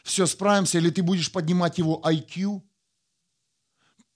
[0.03, 2.61] Все, справимся, или ты будешь поднимать его IQ?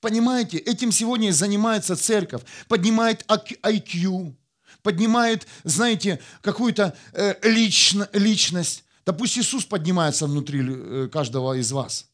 [0.01, 4.33] Понимаете, этим сегодня занимается церковь, поднимает IQ,
[4.81, 8.85] поднимает, знаете, какую-то э, лично, личность.
[9.05, 12.07] Да пусть Иисус поднимается внутри э, каждого из вас.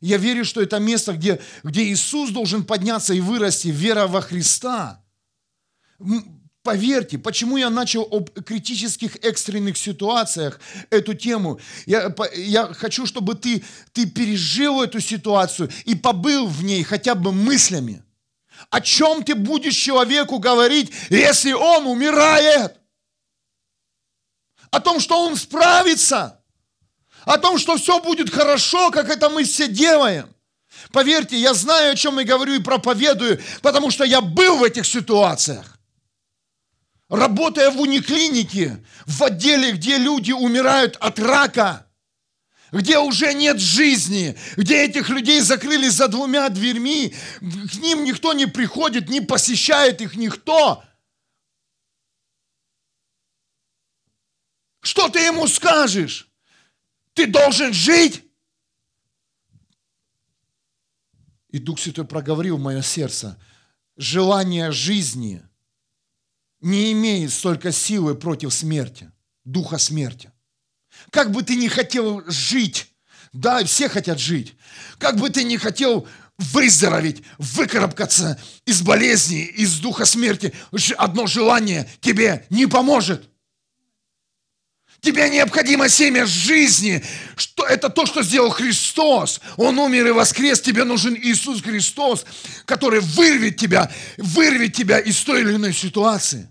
[0.00, 5.04] Я верю, что это место, где, где Иисус должен подняться и вырасти, вера во Христа.
[6.62, 11.58] Поверьте, почему я начал об критических экстренных ситуациях эту тему.
[11.86, 17.32] Я, я хочу, чтобы ты, ты пережил эту ситуацию и побыл в ней хотя бы
[17.32, 18.04] мыслями.
[18.68, 22.76] О чем ты будешь человеку говорить, если он умирает?
[24.70, 26.42] О том, что он справится.
[27.24, 30.28] О том, что все будет хорошо, как это мы все делаем.
[30.92, 34.84] Поверьте, я знаю, о чем я говорю и проповедую, потому что я был в этих
[34.84, 35.79] ситуациях
[37.10, 41.86] работая в униклинике, в отделе, где люди умирают от рака,
[42.72, 48.46] где уже нет жизни, где этих людей закрыли за двумя дверьми, к ним никто не
[48.46, 50.84] приходит, не посещает их никто.
[54.80, 56.30] Что ты ему скажешь?
[57.12, 58.24] Ты должен жить.
[61.48, 63.36] И Дух Святой проговорил в мое сердце
[63.96, 65.42] желание жизни–
[66.60, 69.10] не имеет столько силы против смерти,
[69.44, 70.30] духа смерти.
[71.10, 72.88] Как бы ты ни хотел жить,
[73.32, 74.54] да, все хотят жить,
[74.98, 76.06] как бы ты ни хотел
[76.38, 80.52] выздороветь, выкарабкаться из болезни, из духа смерти,
[80.96, 83.30] одно желание тебе не поможет.
[85.00, 87.02] Тебе необходимо семя жизни.
[87.34, 89.40] Что, это то, что сделал Христос.
[89.56, 90.60] Он умер и воскрес.
[90.60, 92.26] Тебе нужен Иисус Христос,
[92.66, 96.49] который вырвет тебя, вырвет тебя из той или иной ситуации.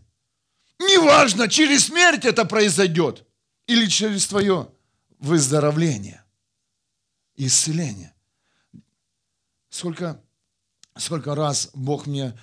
[0.79, 3.25] Неважно, через смерть это произойдет
[3.67, 4.69] или через твое
[5.19, 6.23] выздоровление,
[7.35, 8.13] исцеление.
[9.69, 10.21] Сколько,
[10.97, 12.37] сколько раз Бог мне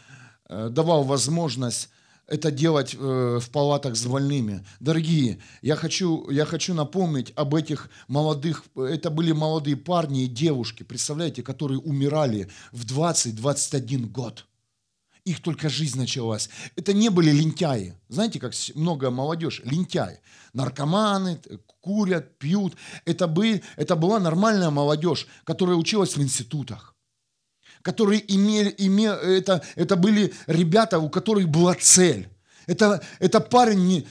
[0.49, 1.89] э, давал возможность
[2.27, 2.99] это делать э,
[3.41, 4.65] в палатах с больными.
[4.81, 10.83] Дорогие, я хочу, я хочу напомнить об этих молодых, это были молодые парни и девушки,
[10.83, 14.47] представляете, которые умирали в 20-21 год.
[15.27, 16.49] Их только жизнь началась.
[16.77, 17.95] Это не были лентяи.
[18.09, 20.21] Знаете, как много молодежь, лентяи.
[20.53, 21.41] Наркоманы,
[21.81, 22.77] курят, пьют.
[23.05, 26.95] Это, были, это была нормальная молодежь, которая училась в институтах
[27.83, 32.29] которые имели, имели это, это были ребята, у которых была цель.
[32.67, 34.05] Это, это парень,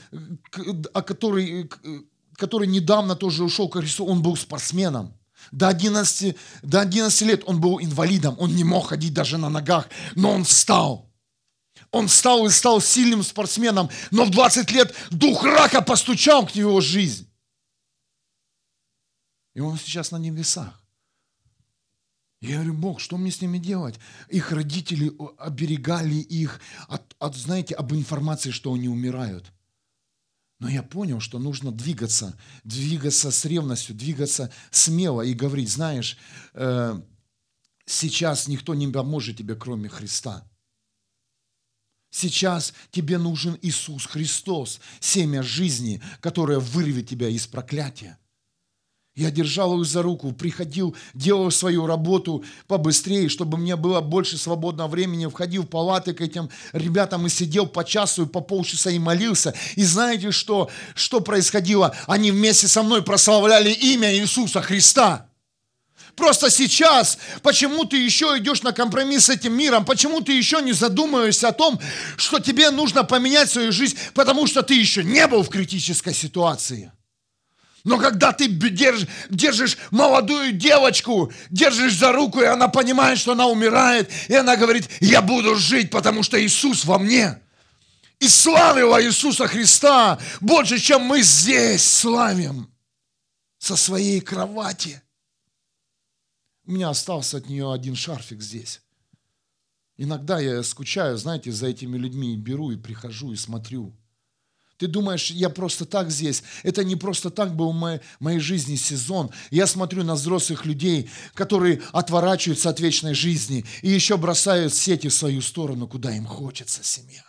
[0.94, 1.70] о который,
[2.36, 5.12] который недавно тоже ушел к Христу, он был спортсменом.
[5.52, 9.88] До 11, до 11 лет он был инвалидом, он не мог ходить даже на ногах,
[10.14, 11.05] но он встал.
[11.90, 16.80] Он встал и стал сильным спортсменом, но в 20 лет дух рака постучал к его
[16.80, 17.28] жизнь.
[19.54, 20.82] И он сейчас на небесах.
[22.40, 23.98] Я говорю, Бог, что мне с ними делать?
[24.28, 29.52] Их родители оберегали их от, от знаете, об информации, что они умирают.
[30.58, 36.18] Но я понял, что нужно двигаться, двигаться с ревностью, двигаться смело и говорить, знаешь,
[36.54, 37.00] э,
[37.84, 40.46] сейчас никто не поможет тебе, кроме Христа.
[42.18, 48.16] Сейчас тебе нужен Иисус Христос, семя жизни, которое вырвет тебя из проклятия.
[49.14, 54.88] Я держал их за руку, приходил, делал свою работу побыстрее, чтобы мне было больше свободного
[54.88, 58.98] времени, входил в палаты к этим ребятам и сидел по часу и по полчаса и
[58.98, 59.52] молился.
[59.74, 61.94] И знаете, что, что происходило?
[62.06, 65.28] Они вместе со мной прославляли имя Иисуса Христа.
[66.16, 70.72] Просто сейчас, почему ты еще идешь на компромисс с этим миром, почему ты еще не
[70.72, 71.78] задумываешься о том,
[72.16, 76.90] что тебе нужно поменять свою жизнь, потому что ты еще не был в критической ситуации.
[77.84, 83.46] Но когда ты держишь, держишь молодую девочку, держишь за руку, и она понимает, что она
[83.46, 87.38] умирает, и она говорит, я буду жить, потому что Иисус во мне.
[88.20, 92.72] И славила Иисуса Христа больше, чем мы здесь славим
[93.58, 95.02] со своей кровати.
[96.66, 98.82] У меня остался от нее один шарфик здесь.
[99.96, 103.94] Иногда я скучаю, знаете, за этими людьми, и беру и прихожу и смотрю–
[104.78, 106.42] ты думаешь, я просто так здесь?
[106.62, 109.30] Это не просто так был в моей, жизни сезон.
[109.50, 115.14] Я смотрю на взрослых людей, которые отворачиваются от вечной жизни и еще бросают сети в
[115.14, 117.24] свою сторону, куда им хочется семья.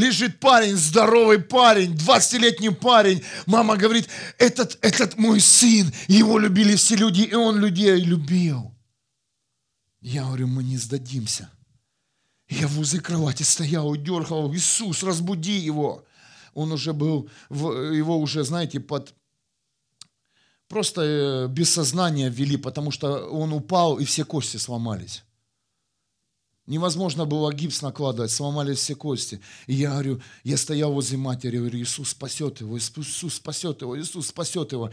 [0.00, 3.22] Лежит парень, здоровый парень, 20-летний парень.
[3.44, 4.08] Мама говорит,
[4.38, 8.74] этот, этот мой сын, его любили все люди, и он людей любил.
[10.00, 11.50] Я говорю, мы не сдадимся.
[12.48, 16.04] Я возле кровати стоял и дергал, Иисус, разбуди его.
[16.54, 19.14] Он уже был, его уже, знаете, под
[20.66, 25.24] просто э, без сознания ввели, потому что он упал и все кости сломались.
[26.66, 29.40] Невозможно было гипс накладывать, сломались все кости.
[29.66, 34.28] И я говорю, я стоял возле матери, говорю, Иисус спасет его, Иисус спасет его, Иисус
[34.28, 34.90] спасет его.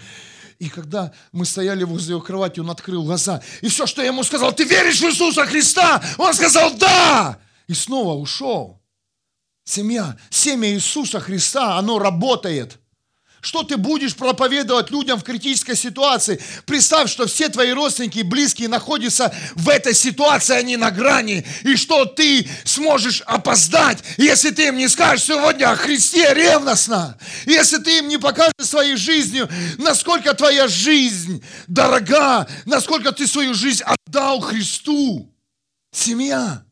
[0.57, 3.43] И когда мы стояли возле его кровати, он открыл глаза.
[3.61, 6.03] И все, что я ему сказал, ты веришь в Иисуса Христа?
[6.17, 7.39] Он сказал, да!
[7.67, 8.81] и снова ушел.
[9.63, 12.79] Семья, семя Иисуса Христа, оно работает.
[13.39, 16.39] Что ты будешь проповедовать людям в критической ситуации?
[16.65, 21.45] Представь, что все твои родственники и близкие находятся в этой ситуации, они на грани.
[21.63, 27.17] И что ты сможешь опоздать, если ты им не скажешь сегодня о Христе ревностно.
[27.45, 29.47] Если ты им не покажешь своей жизнью,
[29.77, 35.31] насколько твоя жизнь дорога, насколько ты свою жизнь отдал Христу.
[35.91, 36.66] Семья.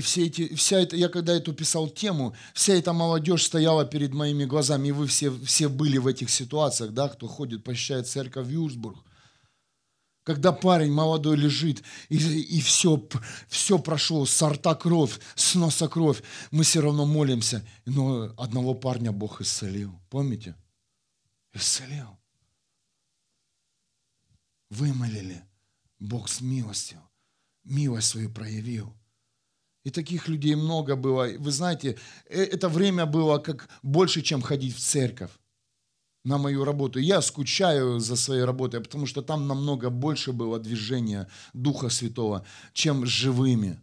[0.00, 4.14] И все эти, вся эта, я когда эту писал тему, вся эта молодежь стояла перед
[4.14, 8.48] моими глазами, и вы все, все были в этих ситуациях, да, кто ходит, посещает церковь
[8.48, 8.96] Юрсбург.
[10.22, 13.06] Когда парень молодой лежит, и, и все,
[13.46, 17.62] все прошло, с рта кровь, с кровь, мы все равно молимся.
[17.84, 20.00] Но одного парня Бог исцелил.
[20.08, 20.56] Помните?
[21.52, 22.16] Исцелил.
[24.70, 25.44] Вымолили.
[25.98, 27.02] Бог с милостью.
[27.64, 28.96] Милость свою проявил.
[29.84, 31.28] И таких людей много было.
[31.38, 31.96] Вы знаете,
[32.28, 35.30] э, это время было как больше, чем ходить в церковь
[36.24, 36.98] на мою работу.
[36.98, 43.06] Я скучаю за своей работой, потому что там намного больше было движения Духа Святого, чем
[43.06, 43.80] живыми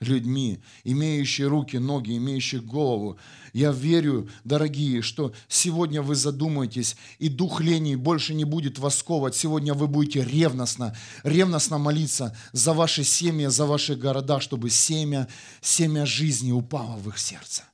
[0.00, 3.18] людьми, имеющие руки, ноги, имеющие голову.
[3.52, 9.34] Я верю, дорогие, что сегодня вы задумаетесь, и дух лени больше не будет восковывать.
[9.34, 15.28] Сегодня вы будете ревностно, ревностно молиться за ваши семьи, за ваши города, чтобы семя,
[15.60, 17.64] семя жизни упало в их сердце.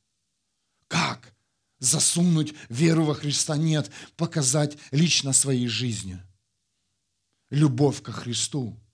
[0.88, 1.34] Как?
[1.78, 3.56] Засунуть веру во Христа?
[3.56, 6.20] Нет, показать лично своей жизнью.
[7.50, 8.78] Любовь ко Христу–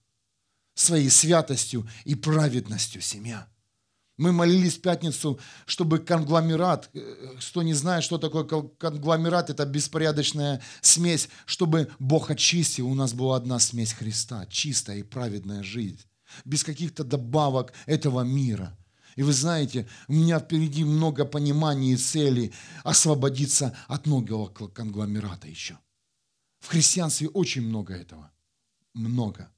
[0.76, 3.48] своей святостью и праведностью семья.
[4.18, 10.62] Мы молились в пятницу, чтобы конгломерат, э, кто не знает, что такое конгломерат, это беспорядочная
[10.80, 16.00] смесь, чтобы Бог очистил, у нас была одна смесь Христа, чистая и праведная жизнь,
[16.44, 18.78] без каких-то добавок этого мира.
[19.16, 22.52] И вы знаете, у меня впереди много пониманий и целей
[22.84, 25.78] освободиться от многого конгломерата еще.
[26.60, 28.30] В христианстве очень много этого.
[28.94, 29.50] Много.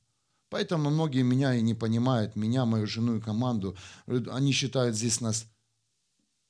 [0.50, 3.76] Поэтому многие меня и не понимают, меня, мою жену и команду.
[4.06, 5.46] Они считают здесь нас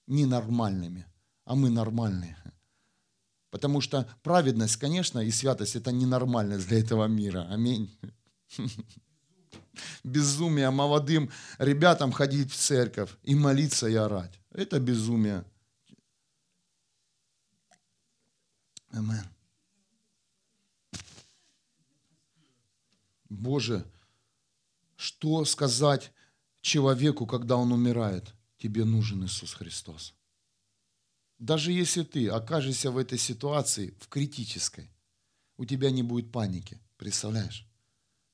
[0.06, 1.06] ненормальными,
[1.44, 2.36] а мы нормальные.
[3.50, 7.46] Потому что праведность, конечно, и святость– это ненормальность для этого мира.
[7.50, 7.90] Аминь.
[10.04, 14.40] Безумие молодым ребятам ходить в церковь и молиться и орать.
[14.50, 15.44] Это безумие.
[18.90, 19.24] Аминь.
[23.28, 23.84] Боже,
[24.96, 26.12] что сказать
[26.60, 28.34] человеку, когда он умирает?
[28.58, 30.14] Тебе нужен Иисус Христос.
[31.38, 34.90] Даже если ты окажешься в этой ситуации, в критической,
[35.56, 36.80] у тебя не будет паники.
[36.96, 37.66] Представляешь?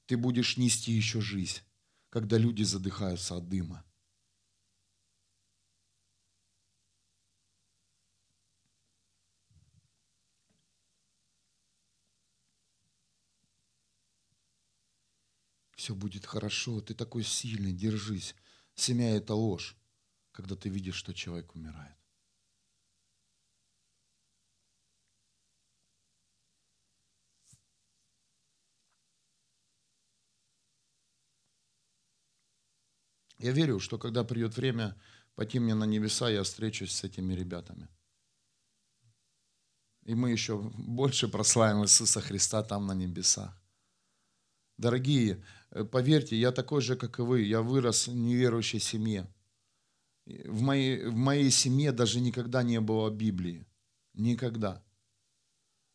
[0.07, 1.61] Ты будешь нести еще жизнь,
[2.09, 3.85] когда люди задыхаются от дыма.
[15.85, 18.35] Все будет хорошо, ты такой сильный, держись.
[18.74, 19.76] Семья– это ложь,
[20.32, 21.99] когда ты видишь, что человек умирает.
[33.37, 34.99] Я верю, что когда придет время
[35.35, 37.89] пойти мне на небеса, я встречусь с этими ребятами.
[40.05, 43.64] И мы еще больше прославим Иисуса Христа там на небесах.
[44.77, 47.43] Дорогие, э, поверьте, я такой же, как и вы.
[47.43, 49.29] Я вырос в неверующей семье.
[50.27, 53.66] В моей, в моей семье даже никогда не было Библии.
[54.14, 54.83] Никогда.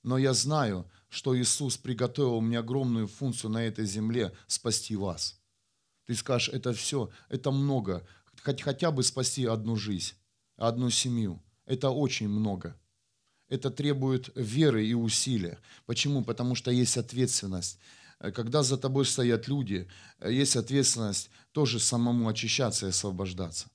[0.03, 5.39] Но я знаю, что Иисус приготовил мне огромную функцию на этой земле спасти вас.
[6.05, 8.07] Ты скажешь, это все, это много.
[8.43, 10.13] Хоть, хотя бы спасти одну жизнь,
[10.55, 11.41] одну семью.
[11.65, 12.75] Это очень много.
[13.49, 15.59] Это требует веры и усилия.
[15.85, 16.23] Почему?
[16.23, 17.79] Потому что есть ответственность.
[18.19, 19.87] Э, когда за тобой стоят люди,
[20.19, 23.69] э, есть ответственность тоже самому очищаться и освобождаться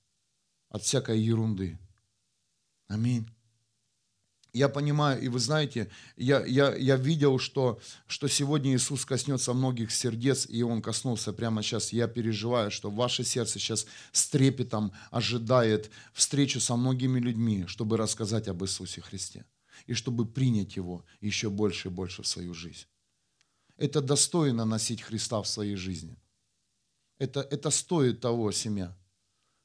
[0.69, 1.77] от всякой ерунды.
[2.87, 3.27] Аминь.
[4.53, 7.77] Я понимаю, и вы знаете, я, я, я видел, что,
[8.07, 11.91] что сегодня Иисус коснется многих сердец, и Он коснулся прямо сейчас.
[11.91, 18.47] Я переживаю, что ваше сердце сейчас с трепетом ожидает встречу со многими людьми, чтобы рассказать
[18.47, 19.43] об Иисусе Христе,
[19.87, 22.85] и чтобы принять Его еще больше и больше в свою жизнь.
[23.77, 26.15] Это достойно носить Христа в своей жизни.
[27.19, 28.95] Это, это стоит того, семья,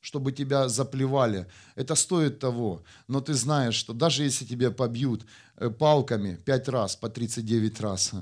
[0.01, 1.47] чтобы тебя заплевали.
[1.77, 2.83] Это стоит того.
[3.09, 8.13] Но ты знаешь, что даже если тебя побьют э, палками пять раз, по 39 раз,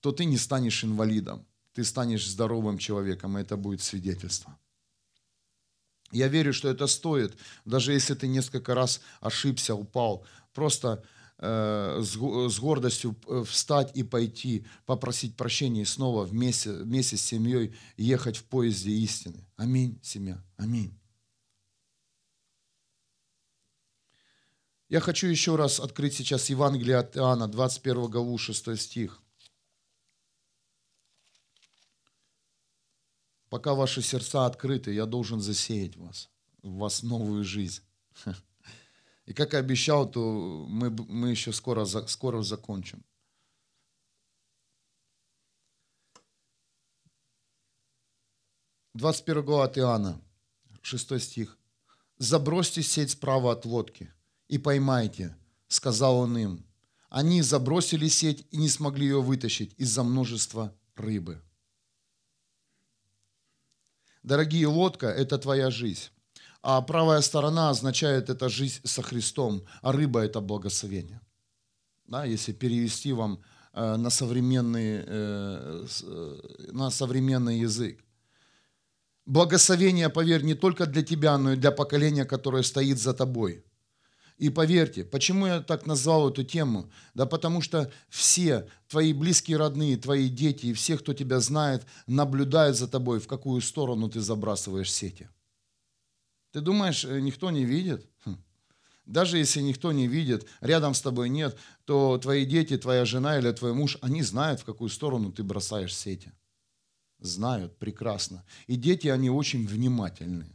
[0.00, 1.46] то ты не станешь инвалидом.
[1.72, 4.56] Ты станешь здоровым человеком, и это будет свидетельство.
[6.12, 10.24] Я верю, что это стоит, даже если ты несколько раз ошибся, упал.
[10.52, 11.13] Просто Э,
[12.02, 18.36] с гордостью э, встать и пойти, попросить прощения и снова вместе, вместе с семьей ехать
[18.36, 19.46] в поезде истины.
[19.56, 20.42] Аминь, семья.
[20.56, 20.98] Аминь.
[24.88, 29.20] Я хочу еще раз открыть сейчас Евангелие от Иоанна, 21 главу, 6 стих.
[33.48, 36.30] Пока ваши сердца открыты, я должен засеять вас,
[36.62, 37.82] в вас новую жизнь.
[39.26, 43.02] И как и обещал, то мы, мы еще скоро, скоро закончим.
[48.92, 50.20] Двадцать первая глава от Иоанна,
[50.82, 51.58] 6 стих.
[52.18, 54.12] «Забросьте сеть справа от лодки
[54.46, 55.36] и поймайте»,—
[55.68, 56.66] сказал он им.
[57.08, 61.42] Они забросили сеть и не смогли ее вытащить из-за множества рыбы.
[64.22, 66.13] Дорогие, лодка– это твоя жизнь
[66.66, 71.20] а правая сторона означает это жизнь со Христом, а рыба это благословение.
[72.06, 73.42] Да, если перевести вам
[73.74, 78.02] э, на, современный, э, э, на современный язык.
[79.26, 83.62] Благословение, поверь, не только для тебя, но и для поколения, которое стоит за тобой.
[84.38, 86.90] И поверьте, почему я так назвал эту тему?
[87.12, 92.78] Да потому что все твои близкие родные, твои дети и все, кто тебя знает, наблюдают
[92.78, 95.28] за тобой, в какую сторону ты забрасываешь сети.
[96.54, 98.06] Ты думаешь, э, никто не видит?
[98.24, 98.36] Хм.
[99.06, 103.50] Даже если никто не видит, рядом с тобой нет, то твои дети, твоя жена или
[103.50, 106.30] твой муж, они знают, в какую сторону ты бросаешь сети.
[107.18, 108.44] Знают прекрасно.
[108.68, 110.46] И дети, они очень внимательны.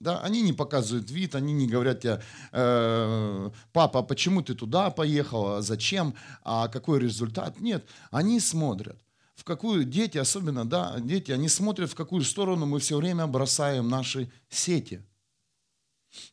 [0.00, 2.22] Да, они не показывают вид, они не говорят тебе,
[2.52, 6.14] э, папа, почему ты туда поехал, а зачем,
[6.44, 7.60] а какой результат.
[7.60, 8.98] Нет, они смотрят,
[9.34, 13.90] в какую дети, особенно, да, дети, они смотрят, в какую сторону мы все время бросаем
[13.90, 15.02] наши сети.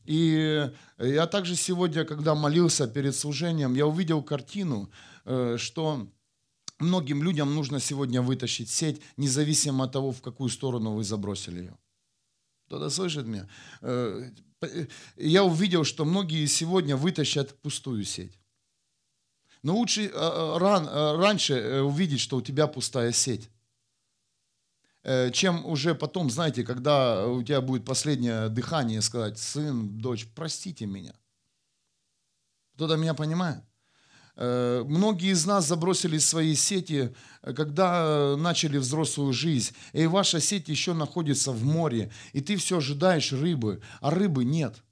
[0.05, 0.69] И
[0.99, 4.89] я также сегодня, когда молился перед служением, я увидел картину,
[5.25, 6.07] э, что
[6.79, 11.77] многим людям нужно сегодня вытащить сеть, независимо от того, в какую сторону вы забросили ее.
[12.67, 13.47] Кто-то слышит меня?
[13.81, 14.29] Э,
[15.17, 18.39] я увидел, что многие сегодня вытащат пустую сеть.
[19.61, 23.49] Но лучше э, ран, э, раньше увидеть, что у тебя пустая сеть,
[25.33, 31.13] чем уже потом, знаете, когда у тебя будет последнее дыхание, сказать, сын, дочь, простите меня.
[32.75, 33.63] Кто-то меня понимает?
[34.35, 40.69] Э, многие из нас забросили свои сети, э, когда начали взрослую жизнь, и ваша сеть
[40.69, 44.82] еще находится в море, и ты все ожидаешь рыбы, а рыбы нет.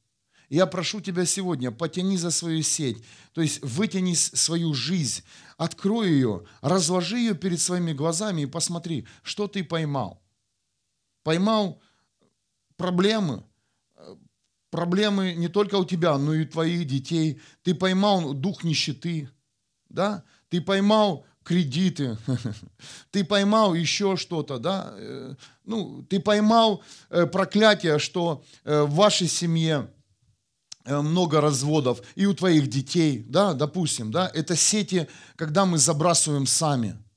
[0.52, 5.24] Я прошу тебя сегодня, потяни за свою сеть, то есть вытяни свою жизнь,
[5.56, 10.22] открой ее, разложи ее перед своими глазами и посмотри, что ты поймал.
[11.24, 11.82] Поймал
[12.76, 13.46] проблемы,
[14.72, 17.40] проблемы не только у тебя, но и у твоих детей.
[17.64, 19.30] Ты поймал дух нищеты,
[19.88, 20.26] да?
[20.50, 22.18] Ты поймал кредиты,
[23.12, 24.96] ты поймал еще что-то, да?
[24.98, 29.90] Э, ну, ты поймал э, проклятие, что э, в вашей семье
[30.86, 36.98] много разводов, и у твоих детей, да, допустим, да, это сети, когда мы забрасываем сами–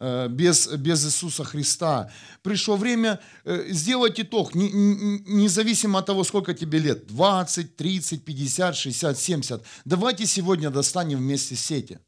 [0.00, 2.08] Э, без, без Иисуса Христа.
[2.42, 9.18] Пришло время э, сделать итог, независимо от того, сколько тебе лет, 20, 30, 50, 60,
[9.18, 9.64] 70.
[9.84, 11.98] Давайте сегодня достанем вместе сети.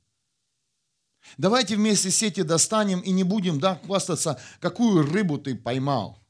[1.36, 6.22] Давайте вместе сети достанем и не будем да, хвастаться, какую рыбу ты поймал.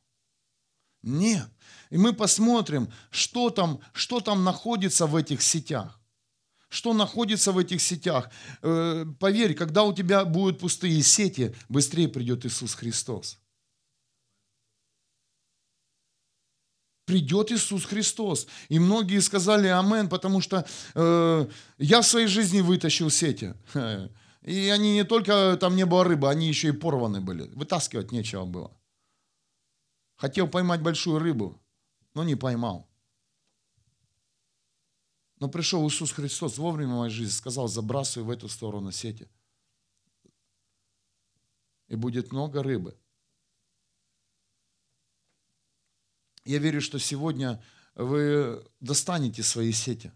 [1.02, 1.46] Нет.
[1.90, 6.00] И мы посмотрим, что там, что там находится в этих сетях
[6.70, 8.30] что находится в этих сетях.
[8.62, 13.38] Э, поверь, когда у тебя будут пустые сети, быстрее придет Иисус Христос.
[17.06, 18.46] Придет Иисус Христос.
[18.68, 20.64] И многие сказали Амен, потому что
[20.94, 21.46] э,
[21.78, 23.54] я в своей жизни вытащил сети.
[24.42, 27.42] И они не только, там не было рыбы, они еще и порваны были.
[27.54, 28.70] Вытаскивать нечего было.
[30.16, 31.60] Хотел поймать большую рыбу,
[32.14, 32.88] но не поймал.
[35.40, 39.28] Но пришел Иисус Христос вовремя в мою жизнь, сказал, забрасывай в эту сторону сети.
[41.88, 42.96] И будет много рыбы.
[46.44, 47.62] Я верю, что сегодня
[47.94, 50.12] вы достанете свои сети.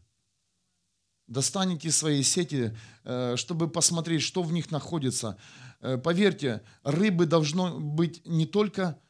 [1.27, 5.39] Достанете свои сети, э, чтобы посмотреть, что в них находится.
[5.81, 9.01] Э, поверьте, рыбы должно быть не только,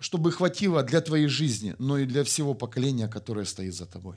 [0.00, 4.16] чтобы хватило для твоей жизни, но и для всего поколения, которое стоит за тобой.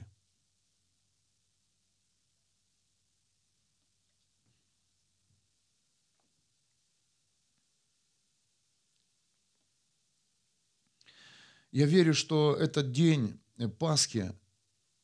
[11.70, 13.38] Я верю, что этот день
[13.78, 14.32] Пасхи,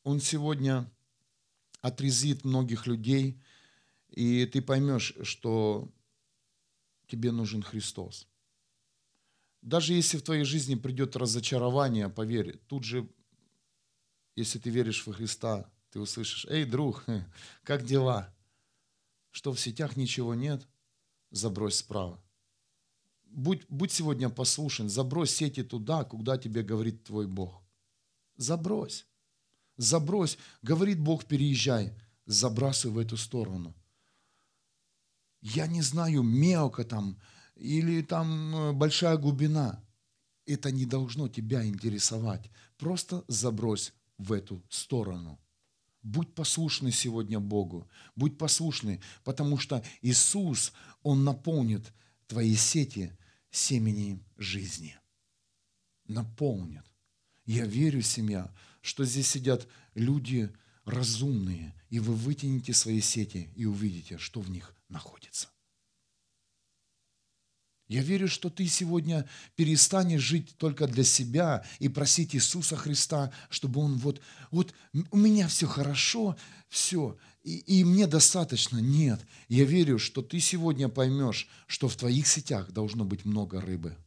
[0.03, 0.89] он сегодня
[1.81, 3.39] отрезвит многих людей,
[4.09, 5.91] и ты поймешь, что
[7.07, 8.30] тебе нужен Христос.
[9.61, 13.07] Даже если в твоей жизни придет разочарование, поверь, тут же,
[14.35, 17.05] если ты веришь в Христа, ты услышишь, эй, друг,
[17.63, 18.33] как дела?
[19.29, 20.67] Что в сетях ничего нет?
[21.29, 22.21] Забрось справа
[23.31, 27.63] будь, будь сегодня послушен, забрось сети туда, куда тебе говорит твой Бог.
[28.35, 29.07] Забрось.
[29.77, 30.37] Забрось.
[30.61, 31.93] Говорит Бог, переезжай.
[32.25, 33.73] Забрасывай в эту сторону.
[35.41, 37.19] Я не знаю, мелко там
[37.61, 39.83] или там э, большая глубина.
[40.45, 42.49] Это не должно тебя интересовать.
[42.77, 45.39] Просто забрось в эту сторону.
[46.01, 47.87] Будь послушный сегодня Богу.
[48.15, 51.93] Будь послушный, потому что Иисус, Он наполнит
[52.27, 53.15] твои сети
[53.51, 54.97] семени жизни.
[56.07, 56.83] Наполнит.
[57.45, 58.51] Я верю, семья,
[58.81, 60.51] что здесь сидят люди
[60.85, 65.49] разумные, и вы вытянете свои сети и увидите, что в них находится.
[67.91, 69.27] Я верю, что ты сегодня
[69.57, 74.73] перестанешь жить только для себя и просить Иисуса Христа, чтобы Он вот, вот
[75.11, 76.37] у меня все хорошо,
[76.69, 78.77] все, и, и мне достаточно.
[78.77, 79.19] Нет,
[79.49, 83.97] я верю, что ты сегодня поймешь, что в твоих сетях должно быть много рыбы.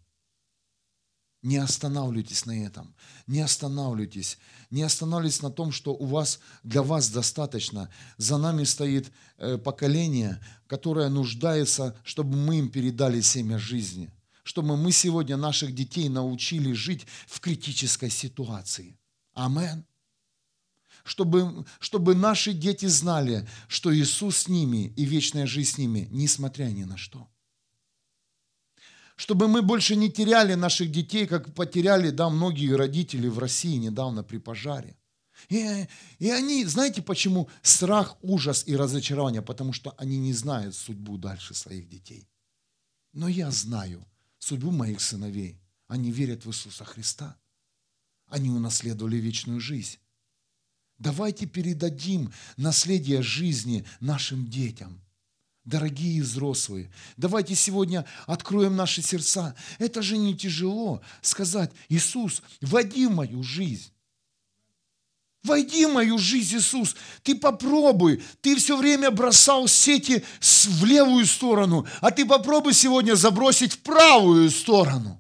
[1.45, 2.95] Не останавливайтесь на этом.
[3.27, 4.39] Не останавливайтесь.
[4.71, 7.91] Не останавливайтесь на том, что у вас, для вас достаточно.
[8.17, 14.11] За нами стоит э, поколение, которое нуждается, чтобы мы им передали семя жизни.
[14.43, 18.99] Чтобы мы сегодня наших детей научили жить в критической ситуации.
[19.35, 19.85] Амен.
[21.05, 26.65] Чтобы, чтобы наши дети знали, что Иисус с ними и вечная жизнь с ними, несмотря
[26.71, 27.29] ни на что.
[29.17, 34.25] Чтобы мы больше не теряли наших детей, как потеряли да, многие родители в России недавно
[34.25, 34.97] при пожаре.
[35.49, 35.87] И,
[36.19, 37.49] и они, знаете почему?
[37.63, 42.29] Страх, ужас и разочарование, потому что они не знают судьбу дальше своих детей.
[43.13, 44.05] Но я знаю
[44.39, 45.61] судьбу моих сыновей.
[45.87, 47.37] Они верят в Иисуса Христа.
[48.27, 49.99] Они унаследовали вечную жизнь.
[50.99, 55.04] Давайте передадим наследие жизни нашим детям.
[55.65, 59.55] Дорогие взрослые, давайте сегодня откроем наши сердца.
[59.79, 63.91] Это же не тяжело сказать, Иисус, войди в мою жизнь.
[65.43, 66.97] Войди в мою жизнь, Иисус.
[67.23, 68.23] Ты попробуй.
[68.43, 74.51] Ты все время бросал сети в левую сторону, а ты попробуй сегодня забросить в правую
[74.51, 75.19] сторону.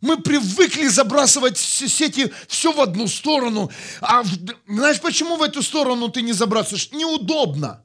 [0.00, 3.70] Мы привыкли забрасывать сети все в одну сторону.
[4.00, 4.22] А
[4.68, 6.90] знаешь, почему в эту сторону ты не забрасываешь?
[6.92, 7.84] Неудобно.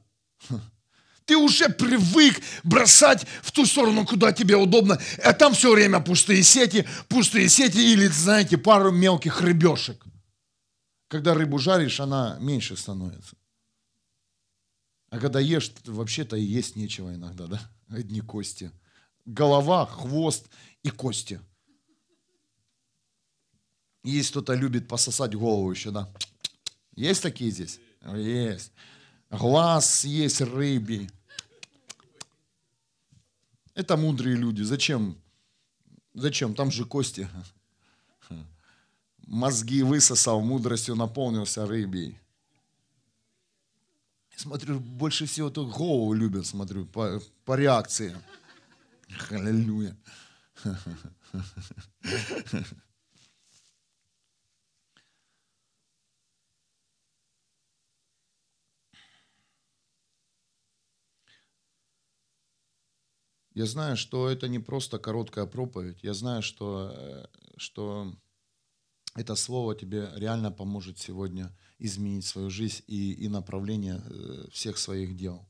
[1.24, 4.98] Ты уже привык бросать в ту сторону, куда тебе удобно.
[5.22, 10.02] А там все время пустые сети, пустые сети или, знаете, пару мелких рыбешек.
[11.08, 13.36] Когда рыбу жаришь, она меньше становится.
[15.10, 17.60] А когда ешь, вообще-то и есть нечего иногда, да?
[17.88, 18.70] Одни кости.
[19.24, 20.48] Голова, хвост
[20.82, 21.40] и кости.
[24.02, 26.10] Есть кто-то любит пососать голову еще, да?
[26.94, 27.80] Есть такие здесь?
[28.14, 28.72] Есть.
[29.30, 31.10] Глаз есть рыбий.
[33.74, 34.62] Это мудрые люди.
[34.62, 35.16] Зачем?
[36.14, 36.54] Зачем?
[36.54, 37.28] Там же кости
[39.28, 42.18] мозги высосал, мудростью наполнился рыбий.
[44.36, 48.16] Смотрю, больше всего тут голову любят, смотрю, по, по реакции.
[49.30, 49.96] Аллилуйя.
[63.58, 65.98] Я знаю, что это не просто короткая проповедь.
[66.04, 68.14] Я знаю, что, э, что
[69.16, 71.50] это слово тебе реально поможет сегодня
[71.80, 75.44] изменить свою жизнь и, и направление э, всех своих дел.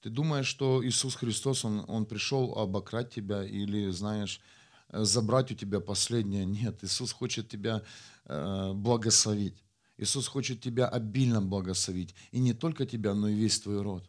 [0.00, 4.40] Ты думаешь, что Иисус Христос, Он, он пришел обокрасть тебя или, знаешь,
[4.88, 6.46] э, забрать у тебя последнее?
[6.46, 7.82] Нет, Иисус хочет тебя
[8.24, 9.62] э, благословить.
[9.98, 12.14] Иисус хочет тебя обильно благословить.
[12.32, 14.08] И не только тебя, но и весь твой род.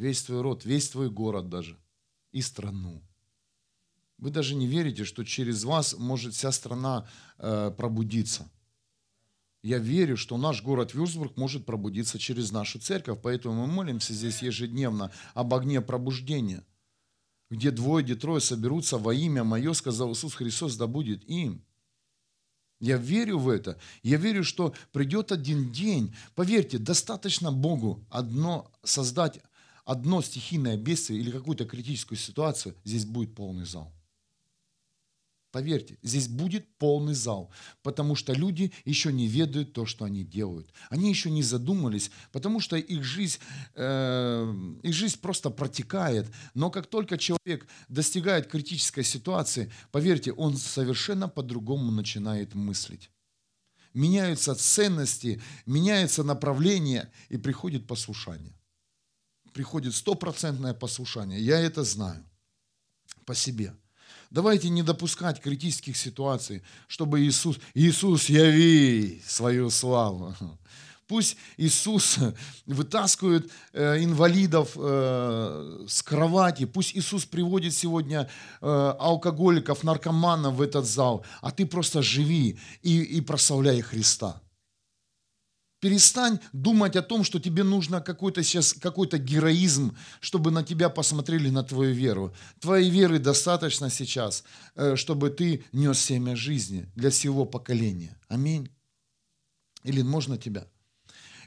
[0.00, 1.76] Весь твой род, весь твой город даже.
[2.32, 3.02] И страну.
[4.16, 8.50] Вы даже не верите, что через вас может вся страна э, пробудиться.
[9.62, 14.40] Я верю, что наш город Вюрсбург может пробудиться через нашу церковь, поэтому мы молимся здесь
[14.40, 16.64] ежедневно об огне пробуждения,
[17.50, 21.62] где двое, где трое соберутся во имя Мое, сказал Иисус Христос, да будет им.
[22.78, 23.78] Я верю в это.
[24.02, 26.16] Я верю, что придет один день.
[26.34, 29.40] Поверьте, достаточно Богу одно создать
[29.90, 33.92] одно стихийное бедствие или какую-то критическую ситуацию, здесь будет полный зал.
[35.50, 37.50] Поверьте, здесь будет полный зал,
[37.82, 40.72] потому что люди еще не ведают то, что они делают.
[40.90, 43.40] Они еще не задумались, потому что их жизнь,
[43.74, 46.28] э, их жизнь просто протекает.
[46.54, 53.10] Но как только человек достигает критической ситуации, поверьте, он совершенно по-другому начинает мыслить.
[53.92, 58.59] Меняются ценности, меняется направление и приходит послушание.
[59.52, 61.40] Приходит стопроцентное послушание.
[61.40, 62.24] Я это знаю
[63.24, 63.74] по себе.
[64.30, 70.34] Давайте не допускать критических ситуаций, чтобы Иисус, Иисус, яви свою славу.
[71.08, 72.18] Пусть Иисус
[72.66, 76.66] вытаскивает э, инвалидов э, с кровати.
[76.66, 78.28] Пусть Иисус приводит сегодня
[78.60, 81.24] э, алкоголиков, наркоманов в этот зал.
[81.40, 84.40] А ты просто живи и, и прославляй Христа.
[85.80, 91.48] Перестань думать о том, что тебе нужно какой-то сейчас какой-то героизм, чтобы на тебя посмотрели
[91.48, 92.34] на твою веру.
[92.60, 94.44] Твоей веры достаточно сейчас,
[94.76, 98.18] э, чтобы ты нес семя жизни для всего поколения.
[98.28, 98.68] Аминь.
[99.82, 100.66] Или можно тебя?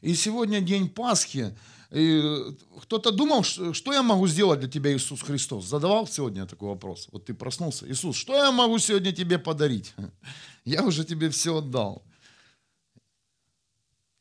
[0.02, 1.56] И сегодня день Пасхи.
[1.90, 5.66] Кто-то думал, что я могу сделать для тебя, Иисус Христос?
[5.66, 7.08] Задавал сегодня такой вопрос.
[7.12, 7.88] Вот ты проснулся.
[7.88, 9.94] Иисус, что я могу сегодня тебе подарить?
[10.66, 12.04] Я уже тебе все отдал.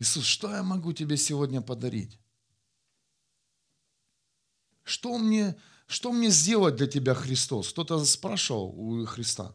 [0.03, 2.19] Иисус, что я могу тебе сегодня подарить?
[4.83, 5.55] Что мне,
[5.87, 7.71] что мне сделать для тебя, Христос?
[7.71, 9.55] Кто-то спрашивал у Христа.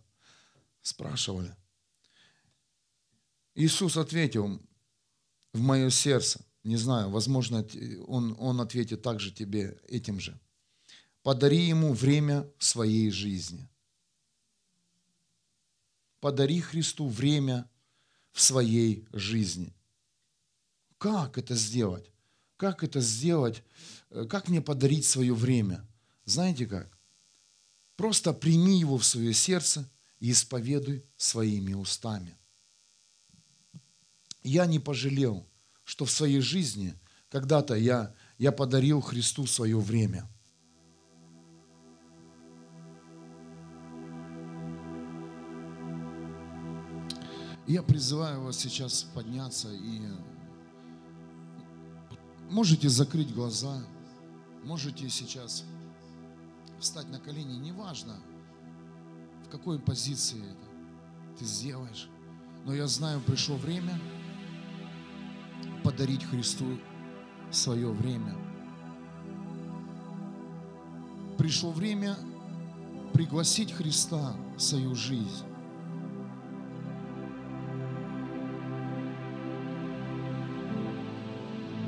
[0.82, 1.54] Спрашивали.
[3.56, 4.62] Иисус ответил
[5.52, 6.39] в мое сердце.
[6.64, 7.68] Не знаю, возможно,
[8.08, 10.39] он, он ответит также тебе этим же.
[11.24, 13.68] Подари ему время своей жизни.
[16.22, 17.70] подари Христу время
[18.32, 19.76] в своей жизни.
[20.98, 22.12] Как это сделать?
[22.58, 23.64] Как это сделать?
[24.10, 25.86] Э, как мне подарить свое время?
[26.26, 26.98] Знаете как?
[27.95, 29.89] Просто прими его в свое сердце
[30.20, 32.36] и исповедуй своими устами.
[34.43, 35.48] Я не пожалел,
[35.84, 36.93] что в своей жизни
[37.30, 40.30] когда-то я, я подарил Христу свое время–
[47.68, 50.00] Я призываю вас сейчас подняться и
[52.50, 53.84] можете закрыть глаза,
[54.64, 55.64] можете сейчас
[56.80, 58.16] встать на колени, неважно,
[59.45, 62.10] в какой позиции это ты сделаешь.
[62.66, 64.00] Но я знаю, пришло время
[65.84, 66.78] подарить Христу
[67.52, 68.36] свое время.
[71.38, 72.18] Пришло время
[73.14, 75.45] пригласить Христа в свою жизнь.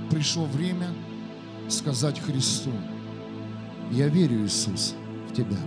[0.10, 0.88] Пришло время
[1.68, 2.72] сказать Христу,
[3.92, 4.96] я верю, Иисус,
[5.30, 5.58] в Тебя.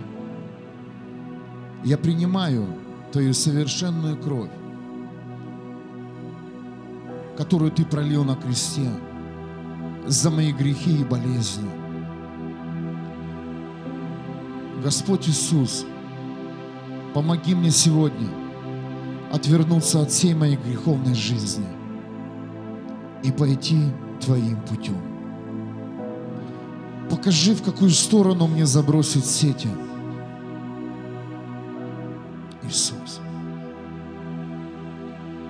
[1.83, 2.65] Я принимаю
[3.11, 4.49] Твою совершенную кровь,
[7.37, 8.89] которую Ты пролил на кресте
[10.05, 11.69] за мои грехи и болезни.
[14.83, 15.85] Господь Иисус,
[17.13, 18.27] помоги мне сегодня
[19.31, 21.65] отвернуться от всей моей греховной жизни
[23.23, 23.79] и пойти
[24.23, 24.97] Твоим путем.
[27.09, 29.67] Покажи, в какую сторону мне забросить сети.
[32.63, 33.19] Иисус,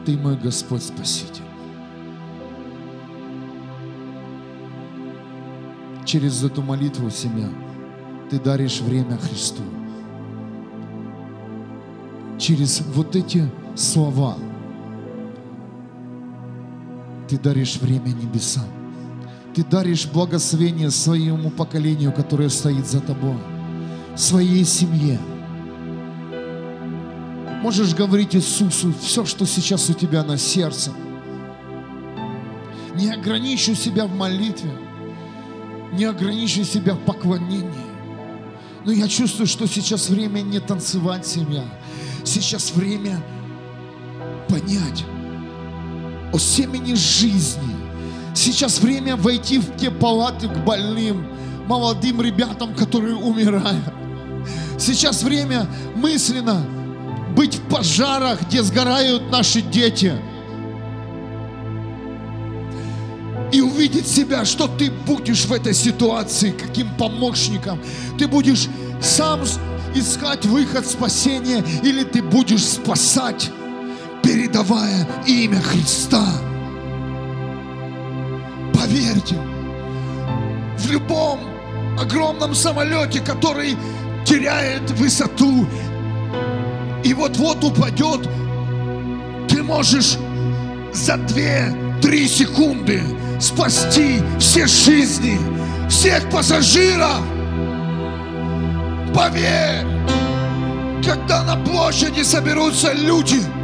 [0.06, 1.44] Ты мой Господь Спаситель.
[6.04, 7.50] Через эту молитву, семья,
[8.32, 9.62] Ты даришь время Христу.
[12.40, 14.36] Через вот эти слова–
[17.34, 18.68] ты даришь время небесам.
[19.56, 23.38] Ты даришь благословение своему поколению, которое стоит за тобой,
[24.16, 25.20] своей семье.
[27.64, 30.92] Можешь говорить Иисусу все, что сейчас у тебя на сердце.
[32.96, 34.70] Не ограничивай себя в молитве,
[35.94, 37.94] не ограничивай себя в поклонении.
[38.86, 41.64] Но я чувствую, что сейчас время не танцевать семья.
[42.24, 43.24] Сейчас время
[44.48, 45.04] понять,
[46.34, 47.76] о семени жизни.
[48.36, 51.28] Сейчас время войти в те палаты к больным,
[51.68, 53.94] молодым ребятам, которые умирают.
[54.80, 56.66] Сейчас время мысленно
[57.36, 60.14] быть в пожарах, где сгорают наши дети.
[63.52, 67.80] И увидеть себя, что ты будешь в этой ситуации, каким помощником.
[68.18, 68.68] Ты будешь
[69.00, 69.42] сам
[69.94, 73.52] искать выход спасения или ты будешь спасать
[74.24, 76.26] передавая имя Христа.
[78.74, 79.36] Поверьте,
[80.78, 81.40] в любом
[82.00, 83.78] огромном самолете, который
[84.26, 85.68] теряет высоту
[87.04, 88.28] и вот-вот упадет,
[89.50, 90.18] ты можешь
[90.94, 93.04] за 2-3 секунды
[93.40, 95.38] спасти все жизни,
[95.90, 97.22] всех пассажиров.
[99.14, 99.86] Поверь,
[101.06, 103.40] когда на площади соберутся люди–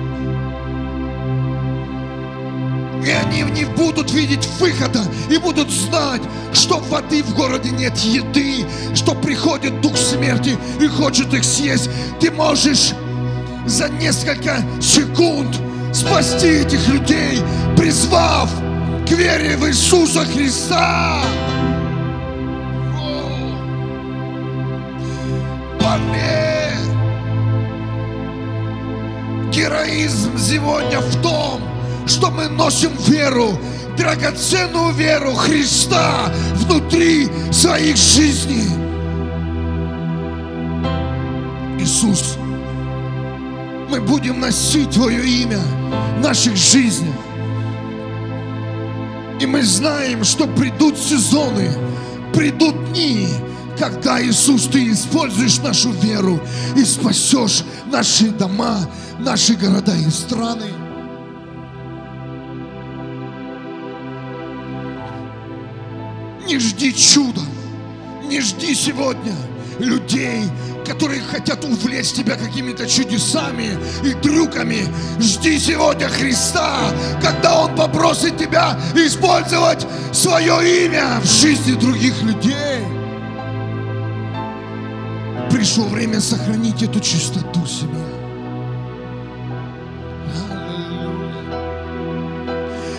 [3.06, 6.22] И они не будут видеть выхода и будут знать,
[6.54, 11.89] что воды в городе нет, еды, что приходит дух смерти и хочет их съесть.
[12.20, 12.93] Ты можешь
[13.66, 15.58] за несколько секунд
[15.93, 17.39] спасти этих людей,
[17.78, 18.50] призвав
[19.08, 21.22] к вере в Иисуса Христа.
[25.80, 26.60] Поверь!
[29.52, 31.62] Героизм сегодня в том,
[32.10, 33.57] что мы носим веру,
[33.95, 38.70] драгоценную веру Христа внутри своих жизней.
[41.80, 42.38] Иисус,
[43.89, 45.60] мы будем носить Твое имя
[46.18, 47.16] в наших жизнях.
[49.39, 51.72] И мы знаем, что придут сезоны,
[52.34, 53.28] придут дни,
[53.78, 56.41] когда, Иисус, Ты используешь нашу веру
[56.76, 58.89] и спасешь наши дома,
[59.20, 60.89] наши города и страны.
[66.50, 67.41] Не жди чуда.
[68.28, 69.36] Не жди сегодня
[69.78, 70.45] людей,
[70.84, 74.88] которые хотят увлечь тебя какими-то чудесами и трюками.
[75.20, 76.91] Жди сегодня Христа,
[77.22, 82.84] когда Он попросит тебя использовать свое имя в жизни других людей.
[85.52, 88.08] Пришло время сохранить эту чистоту себя.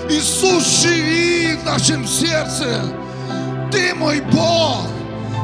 [0.08, 2.99] Иисус живи в нашем сердце.
[3.70, 4.86] Ты мой Бог.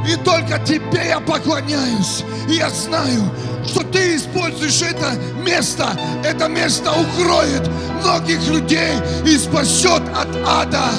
[0.08, 2.24] И только Тебе я поклоняюсь.
[2.48, 3.30] И я знаю,
[3.66, 5.12] что Ты используешь это
[5.44, 5.98] место.
[6.24, 7.68] Это место укроет
[8.02, 8.94] многих людей
[9.26, 10.90] и спасет от ада.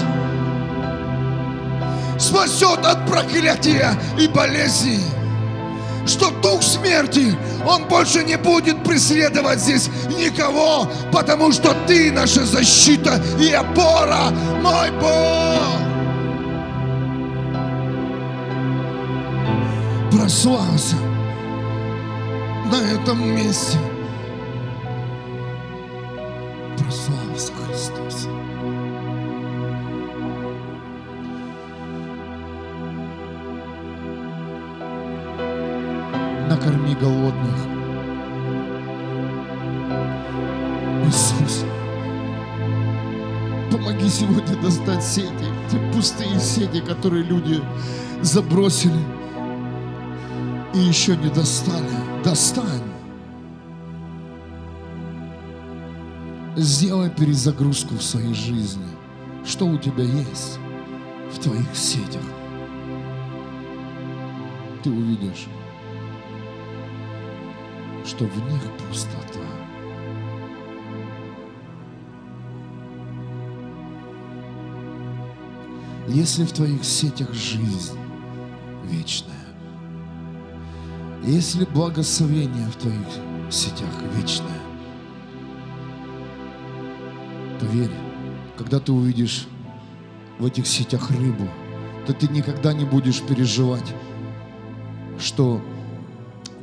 [2.19, 4.99] Спасет от проклятия и болезни
[6.07, 7.35] что дух смерти,
[7.67, 14.91] он больше не будет преследовать здесь никого, потому что ты наша защита и опора, мой
[14.91, 15.86] Бог.
[20.27, 20.97] Прославься
[22.69, 23.77] на этом месте.
[26.77, 28.27] Прославься, Христос.
[36.49, 37.57] накорми голодных.
[41.05, 41.63] Иисус,
[43.71, 45.31] помоги сегодня достать сети,
[45.71, 47.61] те пустые сети, которые люди
[48.21, 48.99] забросили
[50.77, 51.89] и еще не достали.
[52.23, 52.81] Достань.
[56.55, 58.87] Сделай перезагрузку в своей жизни.
[59.45, 60.59] Что у тебя есть
[61.31, 62.23] в твоих сетях?
[64.83, 65.47] Ты увидишь
[68.07, 69.39] что в них пустота.
[76.07, 77.97] Если в твоих сетях жизнь
[78.85, 79.36] вечная,
[81.27, 83.07] если благословение в твоих
[83.49, 84.47] сетях вечное,
[87.59, 87.91] поверь,
[88.57, 89.47] когда ты увидишь
[90.39, 91.47] в этих сетях рыбу,
[92.05, 93.93] то ты никогда не будешь переживать,
[95.19, 95.61] что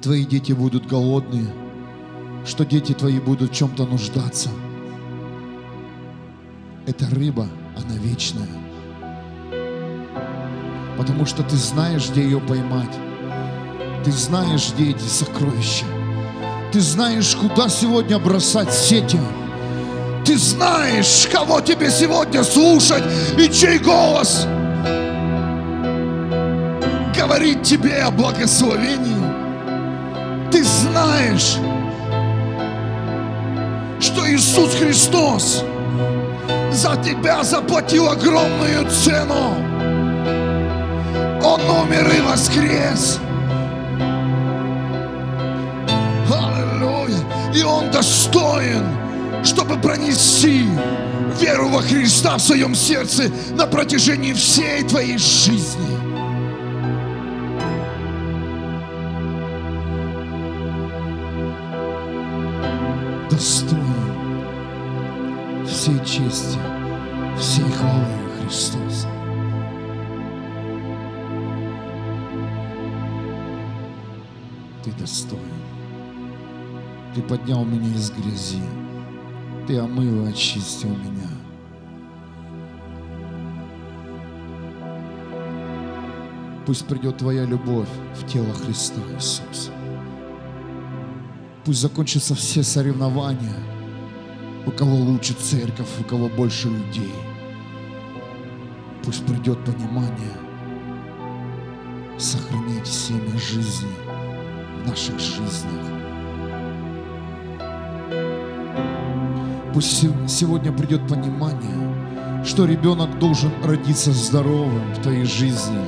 [0.01, 1.53] твои дети будут голодные,
[2.47, 4.49] что дети твои будут в чем-то нуждаться.
[6.87, 7.47] Эта рыба,
[7.77, 8.49] она вечная.
[10.97, 12.95] Потому что ты знаешь, где ее поймать.
[14.05, 15.85] Ты знаешь, где эти сокровища.
[16.73, 19.19] Ты знаешь, куда сегодня бросать сети.
[20.25, 23.05] Ты знаешь, кого тебе сегодня слушать
[23.39, 24.47] и чей голос
[27.17, 29.25] говорит тебе о благословении
[30.55, 31.57] ты знаешь,
[33.99, 35.65] что Иисус Христос
[36.71, 39.57] за тебя заплатил огромную цену.
[41.43, 43.19] Он умер и воскрес.
[48.05, 48.85] Достоин,
[49.45, 50.67] чтобы пронести
[51.41, 55.95] веру во Христа в своем сердце на протяжении всей твоей жизни.
[65.67, 66.59] всей чести,
[67.39, 68.07] всей хвалы
[68.41, 69.07] Христос.
[74.83, 75.64] Ты достоин.
[77.15, 78.63] Ты поднял меня из грязи.
[79.67, 81.29] Ты омыл и очистил меня.
[86.67, 89.71] Пусть придет Твоя любовь в тело Христа, Иисус.
[91.65, 93.57] Пусть закончатся все соревнования–
[94.67, 97.13] у кого лучше церковь, у кого больше людей.
[99.03, 100.39] Пусть придет понимание
[102.19, 103.93] сохранить семя жизни
[104.83, 106.04] в наших жизнях.
[109.75, 115.85] Пусть сегодня придет понимание, что ребенок должен родиться здоровым в твоей жизни.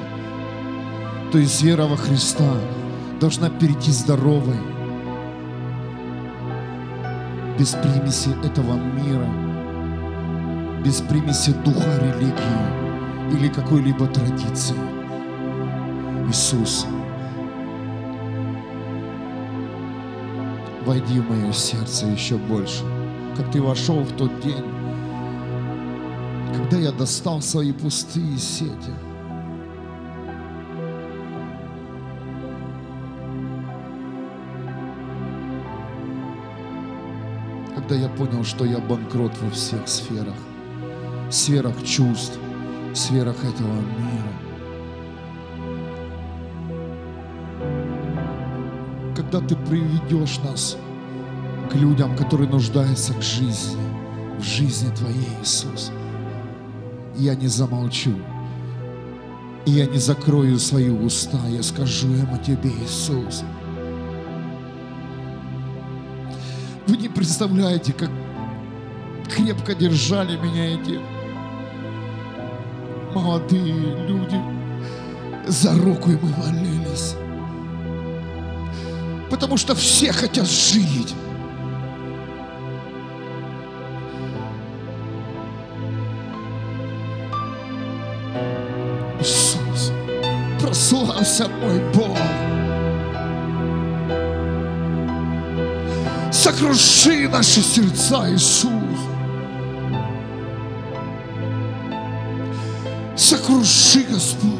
[1.30, 2.52] То есть вера во Христа
[3.20, 4.58] должна перейти здоровой
[7.56, 9.28] без примеси этого мира,
[10.84, 14.74] без примеси духа религии или какой-либо традиции.
[16.28, 16.86] Иисус,
[20.84, 22.82] войди в мое сердце еще больше,
[23.36, 24.64] как ты вошел в тот день,
[26.54, 28.92] когда я достал свои пустые сети–
[37.88, 40.34] когда я понял, что я банкрот во всех сферах,
[41.30, 42.36] сферах чувств,
[42.92, 44.32] сферах этого мира.
[49.14, 50.76] Когда ты приведешь нас
[51.76, 53.82] людям, которые нуждаются к жизни,
[54.38, 55.92] в жизни Твоей, Иисус,
[57.16, 58.14] я не замолчу,
[59.64, 63.44] и я не закрою свои уста, я скажу им о Тебе, Иисус.
[66.86, 68.10] Вы не представляете, как
[69.28, 71.00] крепко держали меня эти
[73.14, 74.40] молодые люди.
[75.46, 77.14] За руку и мы молились.
[79.30, 81.14] Потому что все хотят жить.
[91.26, 92.16] Прославься мой Бог.
[96.32, 98.70] Сокруши наши сердца, Иисус.
[103.16, 104.52] Сокруши, Господь.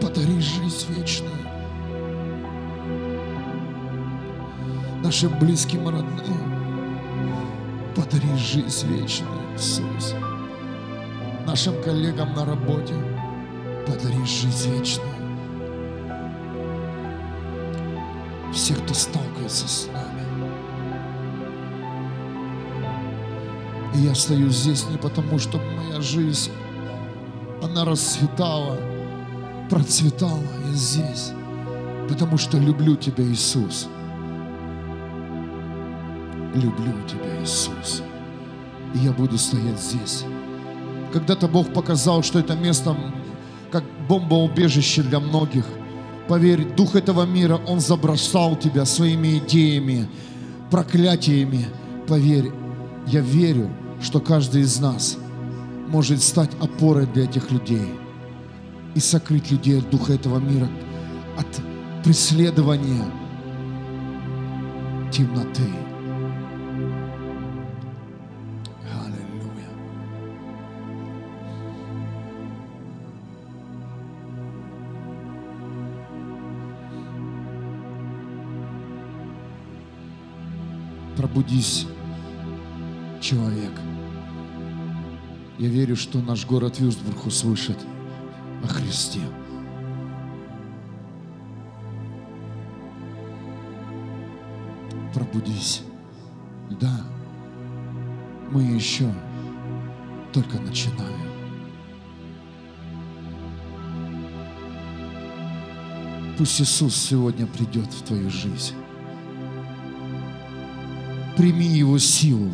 [0.00, 1.32] Подари жизнь вечную.
[5.02, 6.24] Нашим близким и родным.
[7.94, 10.14] Подари жизнь вечную, Иисус.
[11.58, 12.94] Нашим коллегам на работе.
[13.84, 15.08] Подари жизнь вечную.
[18.52, 20.22] Всех, кто сталкивается с нами.
[23.92, 26.52] И я стою здесь не потому, что моя жизнь,
[27.60, 28.78] она расцветала,
[29.68, 30.44] процветала.
[30.64, 31.32] Я здесь,
[32.08, 33.88] потому что люблю Тебя, Иисус.
[36.54, 38.04] Люблю Тебя, Иисус.
[38.94, 40.24] И я буду стоять здесь.
[41.12, 42.96] Когда-то Бог показал, что это место
[43.70, 45.64] как бомбоубежище для многих.
[46.28, 50.08] Поверь, дух этого мира, он забросал тебя своими идеями,
[50.70, 51.66] проклятиями.
[52.06, 52.50] Поверь,
[53.06, 53.70] я верю,
[54.02, 55.16] что каждый из нас
[55.88, 57.88] может стать опорой для этих людей
[58.94, 60.68] и сокрыть людей от духа этого мира,
[61.38, 61.46] от
[62.04, 63.04] преследования
[65.10, 65.87] темноты.
[81.38, 81.86] Пробудись,
[83.20, 83.70] человек.
[85.56, 87.78] Я верю, что наш город Вюрцбург услышит
[88.64, 89.20] о Христе.
[95.14, 95.82] Пробудись.
[96.80, 97.02] Да,
[98.50, 99.08] мы еще
[100.32, 101.30] только начинаем.
[106.36, 108.74] Пусть Иисус сегодня придет в твою жизнь.
[111.38, 112.50] Прими Его силу.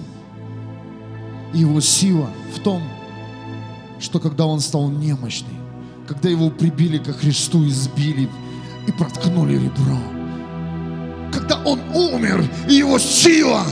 [1.55, 2.83] Его сила в том,
[3.99, 5.57] что когда Он стал немощный,
[6.07, 8.29] когда Его прибили ко Христу, избили
[8.87, 9.99] и проткнули ребро,
[11.33, 13.63] когда Он умер, и Его сила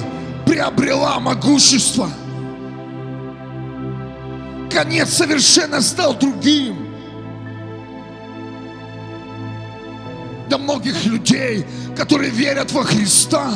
[0.46, 2.08] приобрела могущество,
[4.70, 6.88] конец совершенно стал другим.
[10.48, 13.52] Для многих людей, которые верят во Христа,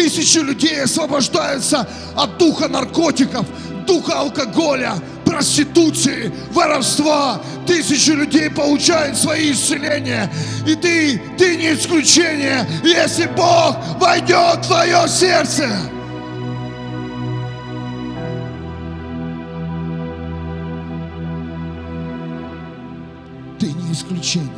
[0.00, 1.86] Тысячи людей освобождаются
[2.16, 3.44] от духа наркотиков,
[3.86, 4.94] духа алкоголя,
[5.26, 7.38] проституции, воровства.
[7.66, 10.32] Тысячи людей получают свои исцеления.
[10.66, 15.68] И ты, ты не исключение, если Бог войдет в твое сердце.
[23.58, 24.48] Ты не исключение.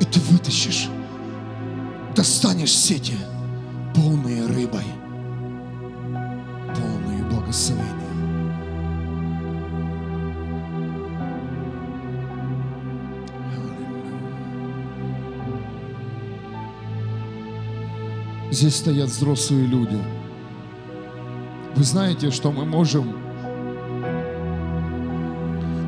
[0.00, 0.88] И ты вытащишь
[2.14, 3.16] достанешь сети,
[3.94, 4.84] полные рыбой,
[6.74, 7.94] полные благословения.
[18.50, 19.98] Здесь стоят взрослые люди.
[21.76, 23.16] Вы знаете, что мы можем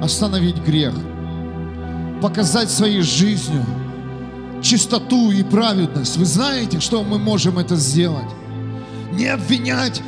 [0.00, 0.94] остановить грех,
[2.22, 3.64] показать своей жизнью–
[4.62, 6.16] чистоту и праведность.
[6.16, 8.28] Вы знаете, что мы можем это сделать?
[9.12, 10.00] Не обвинять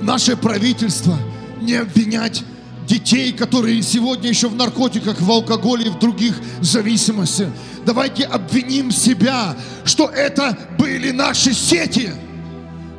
[0.00, 1.16] наше правительство,
[1.60, 2.44] не обвинять
[2.86, 7.48] детей, которые сегодня еще в наркотиках, в алкоголе и в других зависимостях.
[7.86, 12.10] Давайте обвиним себя, что это были наши сети–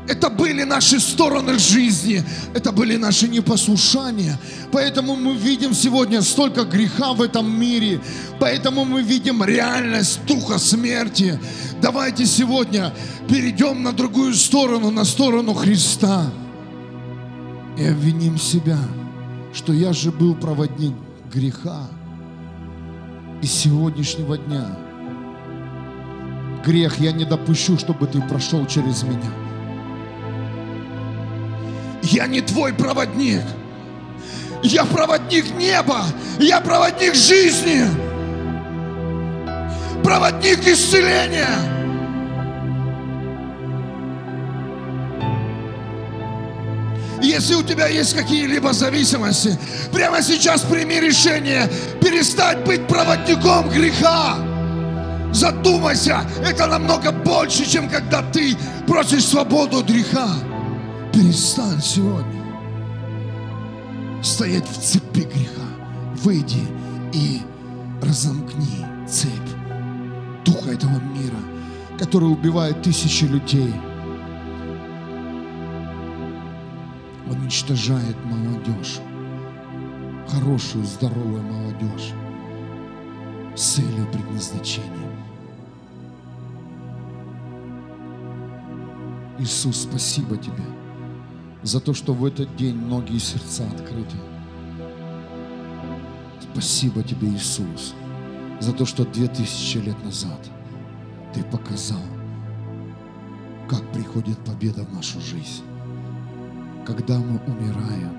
[0.08, 2.24] это были наши стороны жизни,
[2.54, 4.38] это были наши непослушания.
[4.72, 8.02] Поэтому мы видим сегодня столько греха в этом мире,
[8.40, 11.40] поэтому мы видим реальность духа смерти.
[11.82, 12.94] Давайте сегодня
[13.30, 16.30] перейдем на другую сторону, на сторону Христа
[17.78, 18.80] и обвиним себя,
[19.54, 20.94] что я же был проводник
[21.34, 21.88] греха.
[23.42, 24.78] И сегодняшнего дня
[26.66, 29.43] грех я не допущу, чтобы ты прошел через меня.
[32.04, 33.42] Я не твой проводник.
[34.62, 36.04] Я проводник неба.
[36.40, 37.88] Я проводник жизни.
[40.04, 41.48] проводник исцеления.
[47.22, 49.58] Если у тебя есть какие-либо зависимости,
[49.94, 51.70] прямо сейчас прими решение
[52.02, 54.36] перестать быть проводником греха.
[55.32, 60.28] Задумайся, это намного больше, чем когда ты просишь свободу от греха.
[61.14, 62.44] Перестань сегодня
[64.24, 65.62] стоять в цепи греха.
[66.24, 66.64] Выйди
[67.14, 67.40] и
[68.02, 69.30] разомкни цепь
[70.44, 71.38] духа этого мира,
[72.00, 73.72] который убивает тысячи людей.
[77.30, 79.00] Он уничтожает молодежь,
[80.28, 82.12] хорошую, здоровую молодежь
[83.56, 85.14] с целью предназначением.
[89.38, 90.64] Иисус, спасибо Тебе
[91.64, 94.18] за то, что в этот день многие сердца открыты.
[96.52, 97.96] Спасибо Тебе, Иисус,
[98.60, 100.40] за то, что две тысячи лет назад
[101.34, 102.02] Ты показал,
[103.68, 105.64] как приходит победа в нашу жизнь.
[106.86, 108.18] Когда мы умираем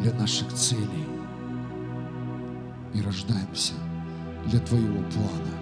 [0.00, 1.06] для наших целей
[2.94, 3.74] и рождаемся
[4.46, 5.52] для Твоего плана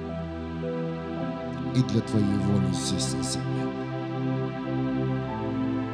[1.77, 3.80] и для Твоей воли здесь на земле.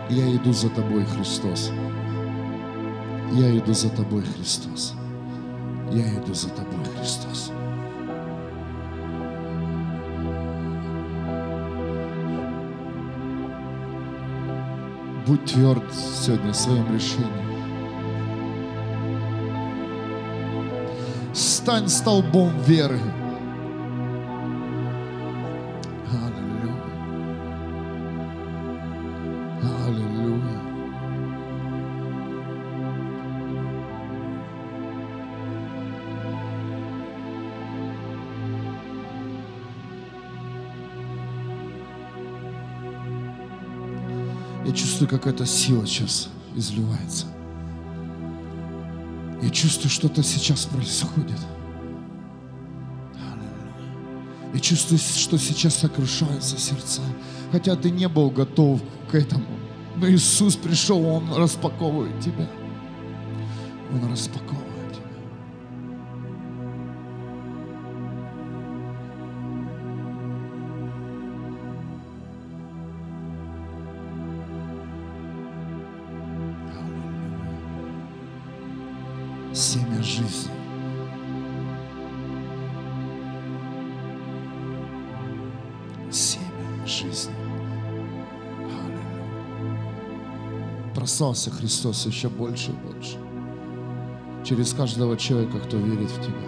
[0.08, 1.72] Я иду за Тобой, Христос.
[3.32, 4.94] Я иду за Тобой, Христос.
[5.90, 7.50] Я иду за Тобой, Христос.
[15.26, 17.26] Будь тверд сегодня в своем решении.
[21.34, 23.00] Стань столбом веры.
[44.66, 47.26] Я чувствую, как эта сила сейчас изливается.
[49.40, 51.38] Я чувствую, что-то сейчас происходит.
[54.52, 57.02] Я чувствую, что сейчас сокрушаются сердца.
[57.52, 59.46] Хотя ты не был готов к этому.
[59.96, 62.48] Но Иисус пришел, Он распаковывает тебя.
[63.92, 64.75] Он распаковывает
[91.16, 93.16] Бросался Христос еще больше и больше.
[94.44, 96.46] Через каждого человека, кто верит в Тебя.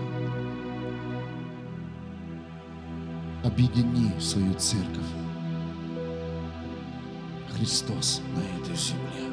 [3.44, 5.06] Объедини свою церковь.
[7.56, 9.32] Христос на этой земле.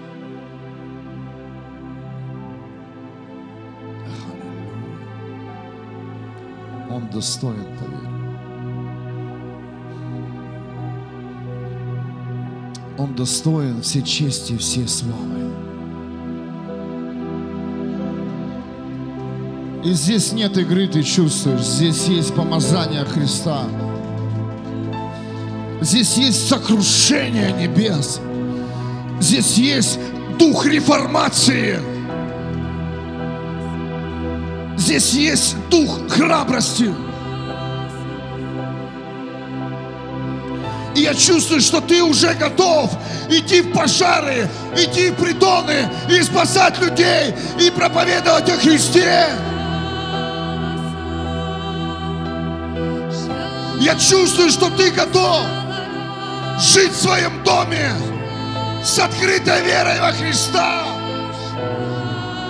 [6.89, 8.14] Он достоин, поверь.
[12.97, 15.51] Он достоин все чести и все славы.
[19.83, 21.61] И здесь нет игры, ты чувствуешь.
[21.61, 23.65] Здесь есть помазание Христа.
[25.81, 28.20] Здесь есть сокрушение небес.
[29.20, 29.99] Здесь есть
[30.39, 31.79] дух реформации.
[34.78, 36.91] Здесь есть дух храбрости.
[40.96, 42.89] И я чувствую, что ты уже готов
[43.30, 49.28] идти в пожары, идти в притоны и спасать людей и проповедовать о Христе.
[53.82, 55.42] Я чувствую, что ты готов
[56.59, 57.92] жить в своем доме
[58.82, 60.86] с открытой верой во Христа.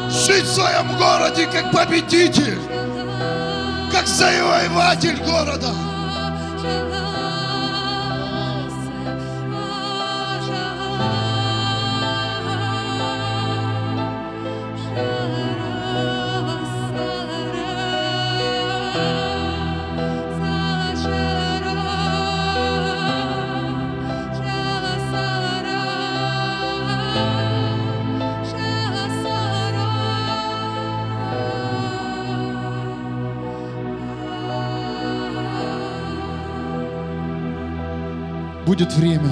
[0.10, 2.60] Жить в своем городе как победитель,
[3.92, 5.74] как завоеватель города.
[38.76, 39.30] Будет время,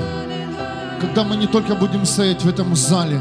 [1.01, 3.19] когда мы не только будем стоять в этом зале,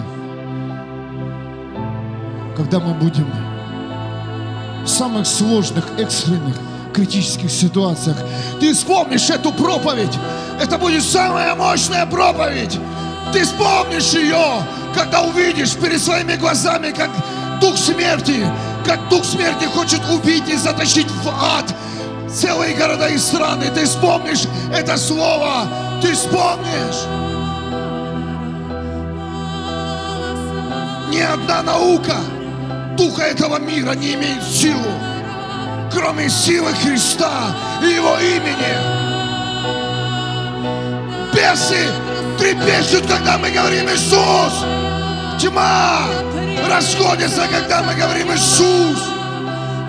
[2.57, 3.27] когда мы будем
[4.85, 6.55] в самых сложных, экстренных,
[6.95, 8.17] критических ситуациях.
[8.61, 10.17] Ты вспомнишь эту проповедь.
[10.61, 12.79] Это будет самая мощная проповедь.
[13.33, 14.63] Ты вспомнишь ее,
[14.95, 17.11] когда увидишь перед своими глазами, как
[17.61, 18.47] дух смерти,
[18.87, 21.75] как дух смерти хочет убить и затащить в ад
[22.33, 23.65] целые города и страны.
[23.75, 25.67] Ты вспомнишь это слово,
[26.03, 27.07] ты вспомнишь.
[31.11, 32.17] Ни одна наука
[32.97, 34.93] духа этого мира не имеет силу,
[35.93, 39.03] кроме силы Христа и Его имени.
[41.33, 41.87] Бесы
[42.39, 44.65] трепещут, когда мы говорим Иисус.
[45.41, 46.01] Тьма
[46.69, 48.99] расходится, когда мы говорим Иисус.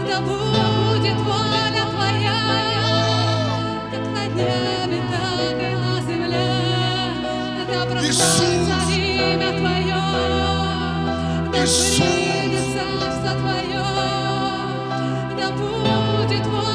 [0.08, 1.53] Да будет воля
[8.14, 8.96] Иисус!
[8.96, 10.04] имя Твое,
[11.52, 12.04] да Иисус!
[12.04, 13.86] придет царство Твое.
[15.36, 16.73] Да будет воля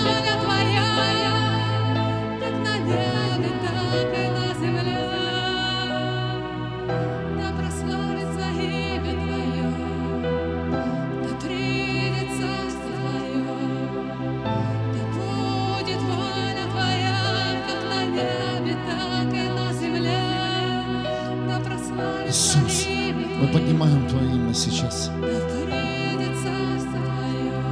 [23.53, 25.11] Поднимаем Твое имя сейчас.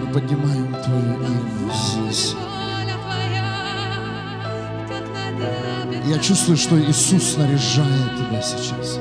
[0.01, 2.35] Мы поднимаем Твое имя здесь.
[6.07, 9.01] Я чувствую, что Иисус снаряжает тебя сейчас.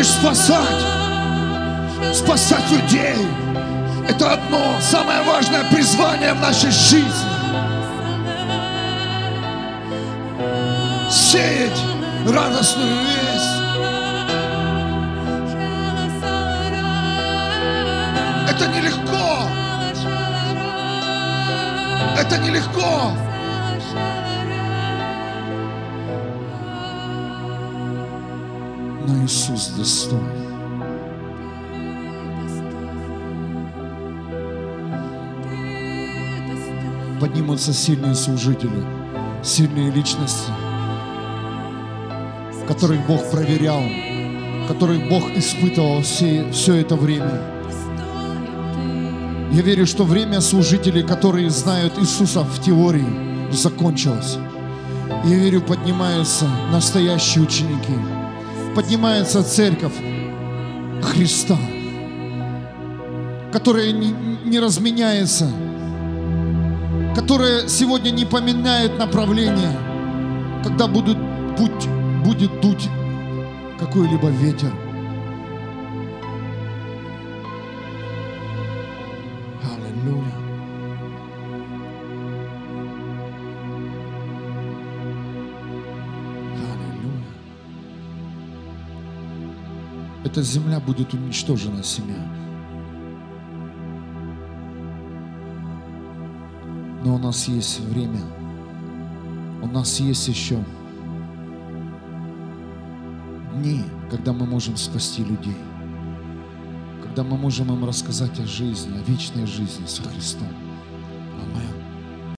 [0.00, 0.82] Будешь спасать,
[2.14, 3.26] спасать людей.
[4.08, 7.10] Это одно самое важное призвание в нашей жизни.
[11.10, 11.82] Сеять
[12.26, 13.56] радостную весть.
[18.48, 19.48] Это нелегко.
[22.18, 23.29] Это нелегко.
[29.24, 30.22] Иисус достоин.
[37.20, 38.82] Поднимутся сильные служители,
[39.42, 40.50] сильные личности,
[42.66, 43.82] которых Бог проверял,
[44.68, 47.42] которых Бог испытывал все, все это время.
[49.52, 54.38] Я верю, что время служителей, которые знают Иисуса в теории, закончилось.
[55.24, 57.94] Я верю, поднимаются настоящие ученики,
[58.80, 59.92] поднимается церковь
[61.02, 61.58] Христа,
[63.52, 65.52] которая не, разменяется,
[67.14, 69.76] которая сегодня не поменяет направление,
[70.64, 71.18] когда будут,
[71.58, 71.88] будь,
[72.24, 72.88] будет дуть
[73.78, 74.72] какой-либо ветер.
[90.30, 92.22] Эта земля будет уничтожена семья.
[97.04, 98.20] Но у нас есть время.
[99.60, 100.64] У нас есть еще
[103.56, 105.56] дни, когда мы можем спасти людей.
[107.02, 110.46] Когда мы можем им рассказать о жизни, о вечной жизни со Христом.
[111.42, 111.69] Аминь.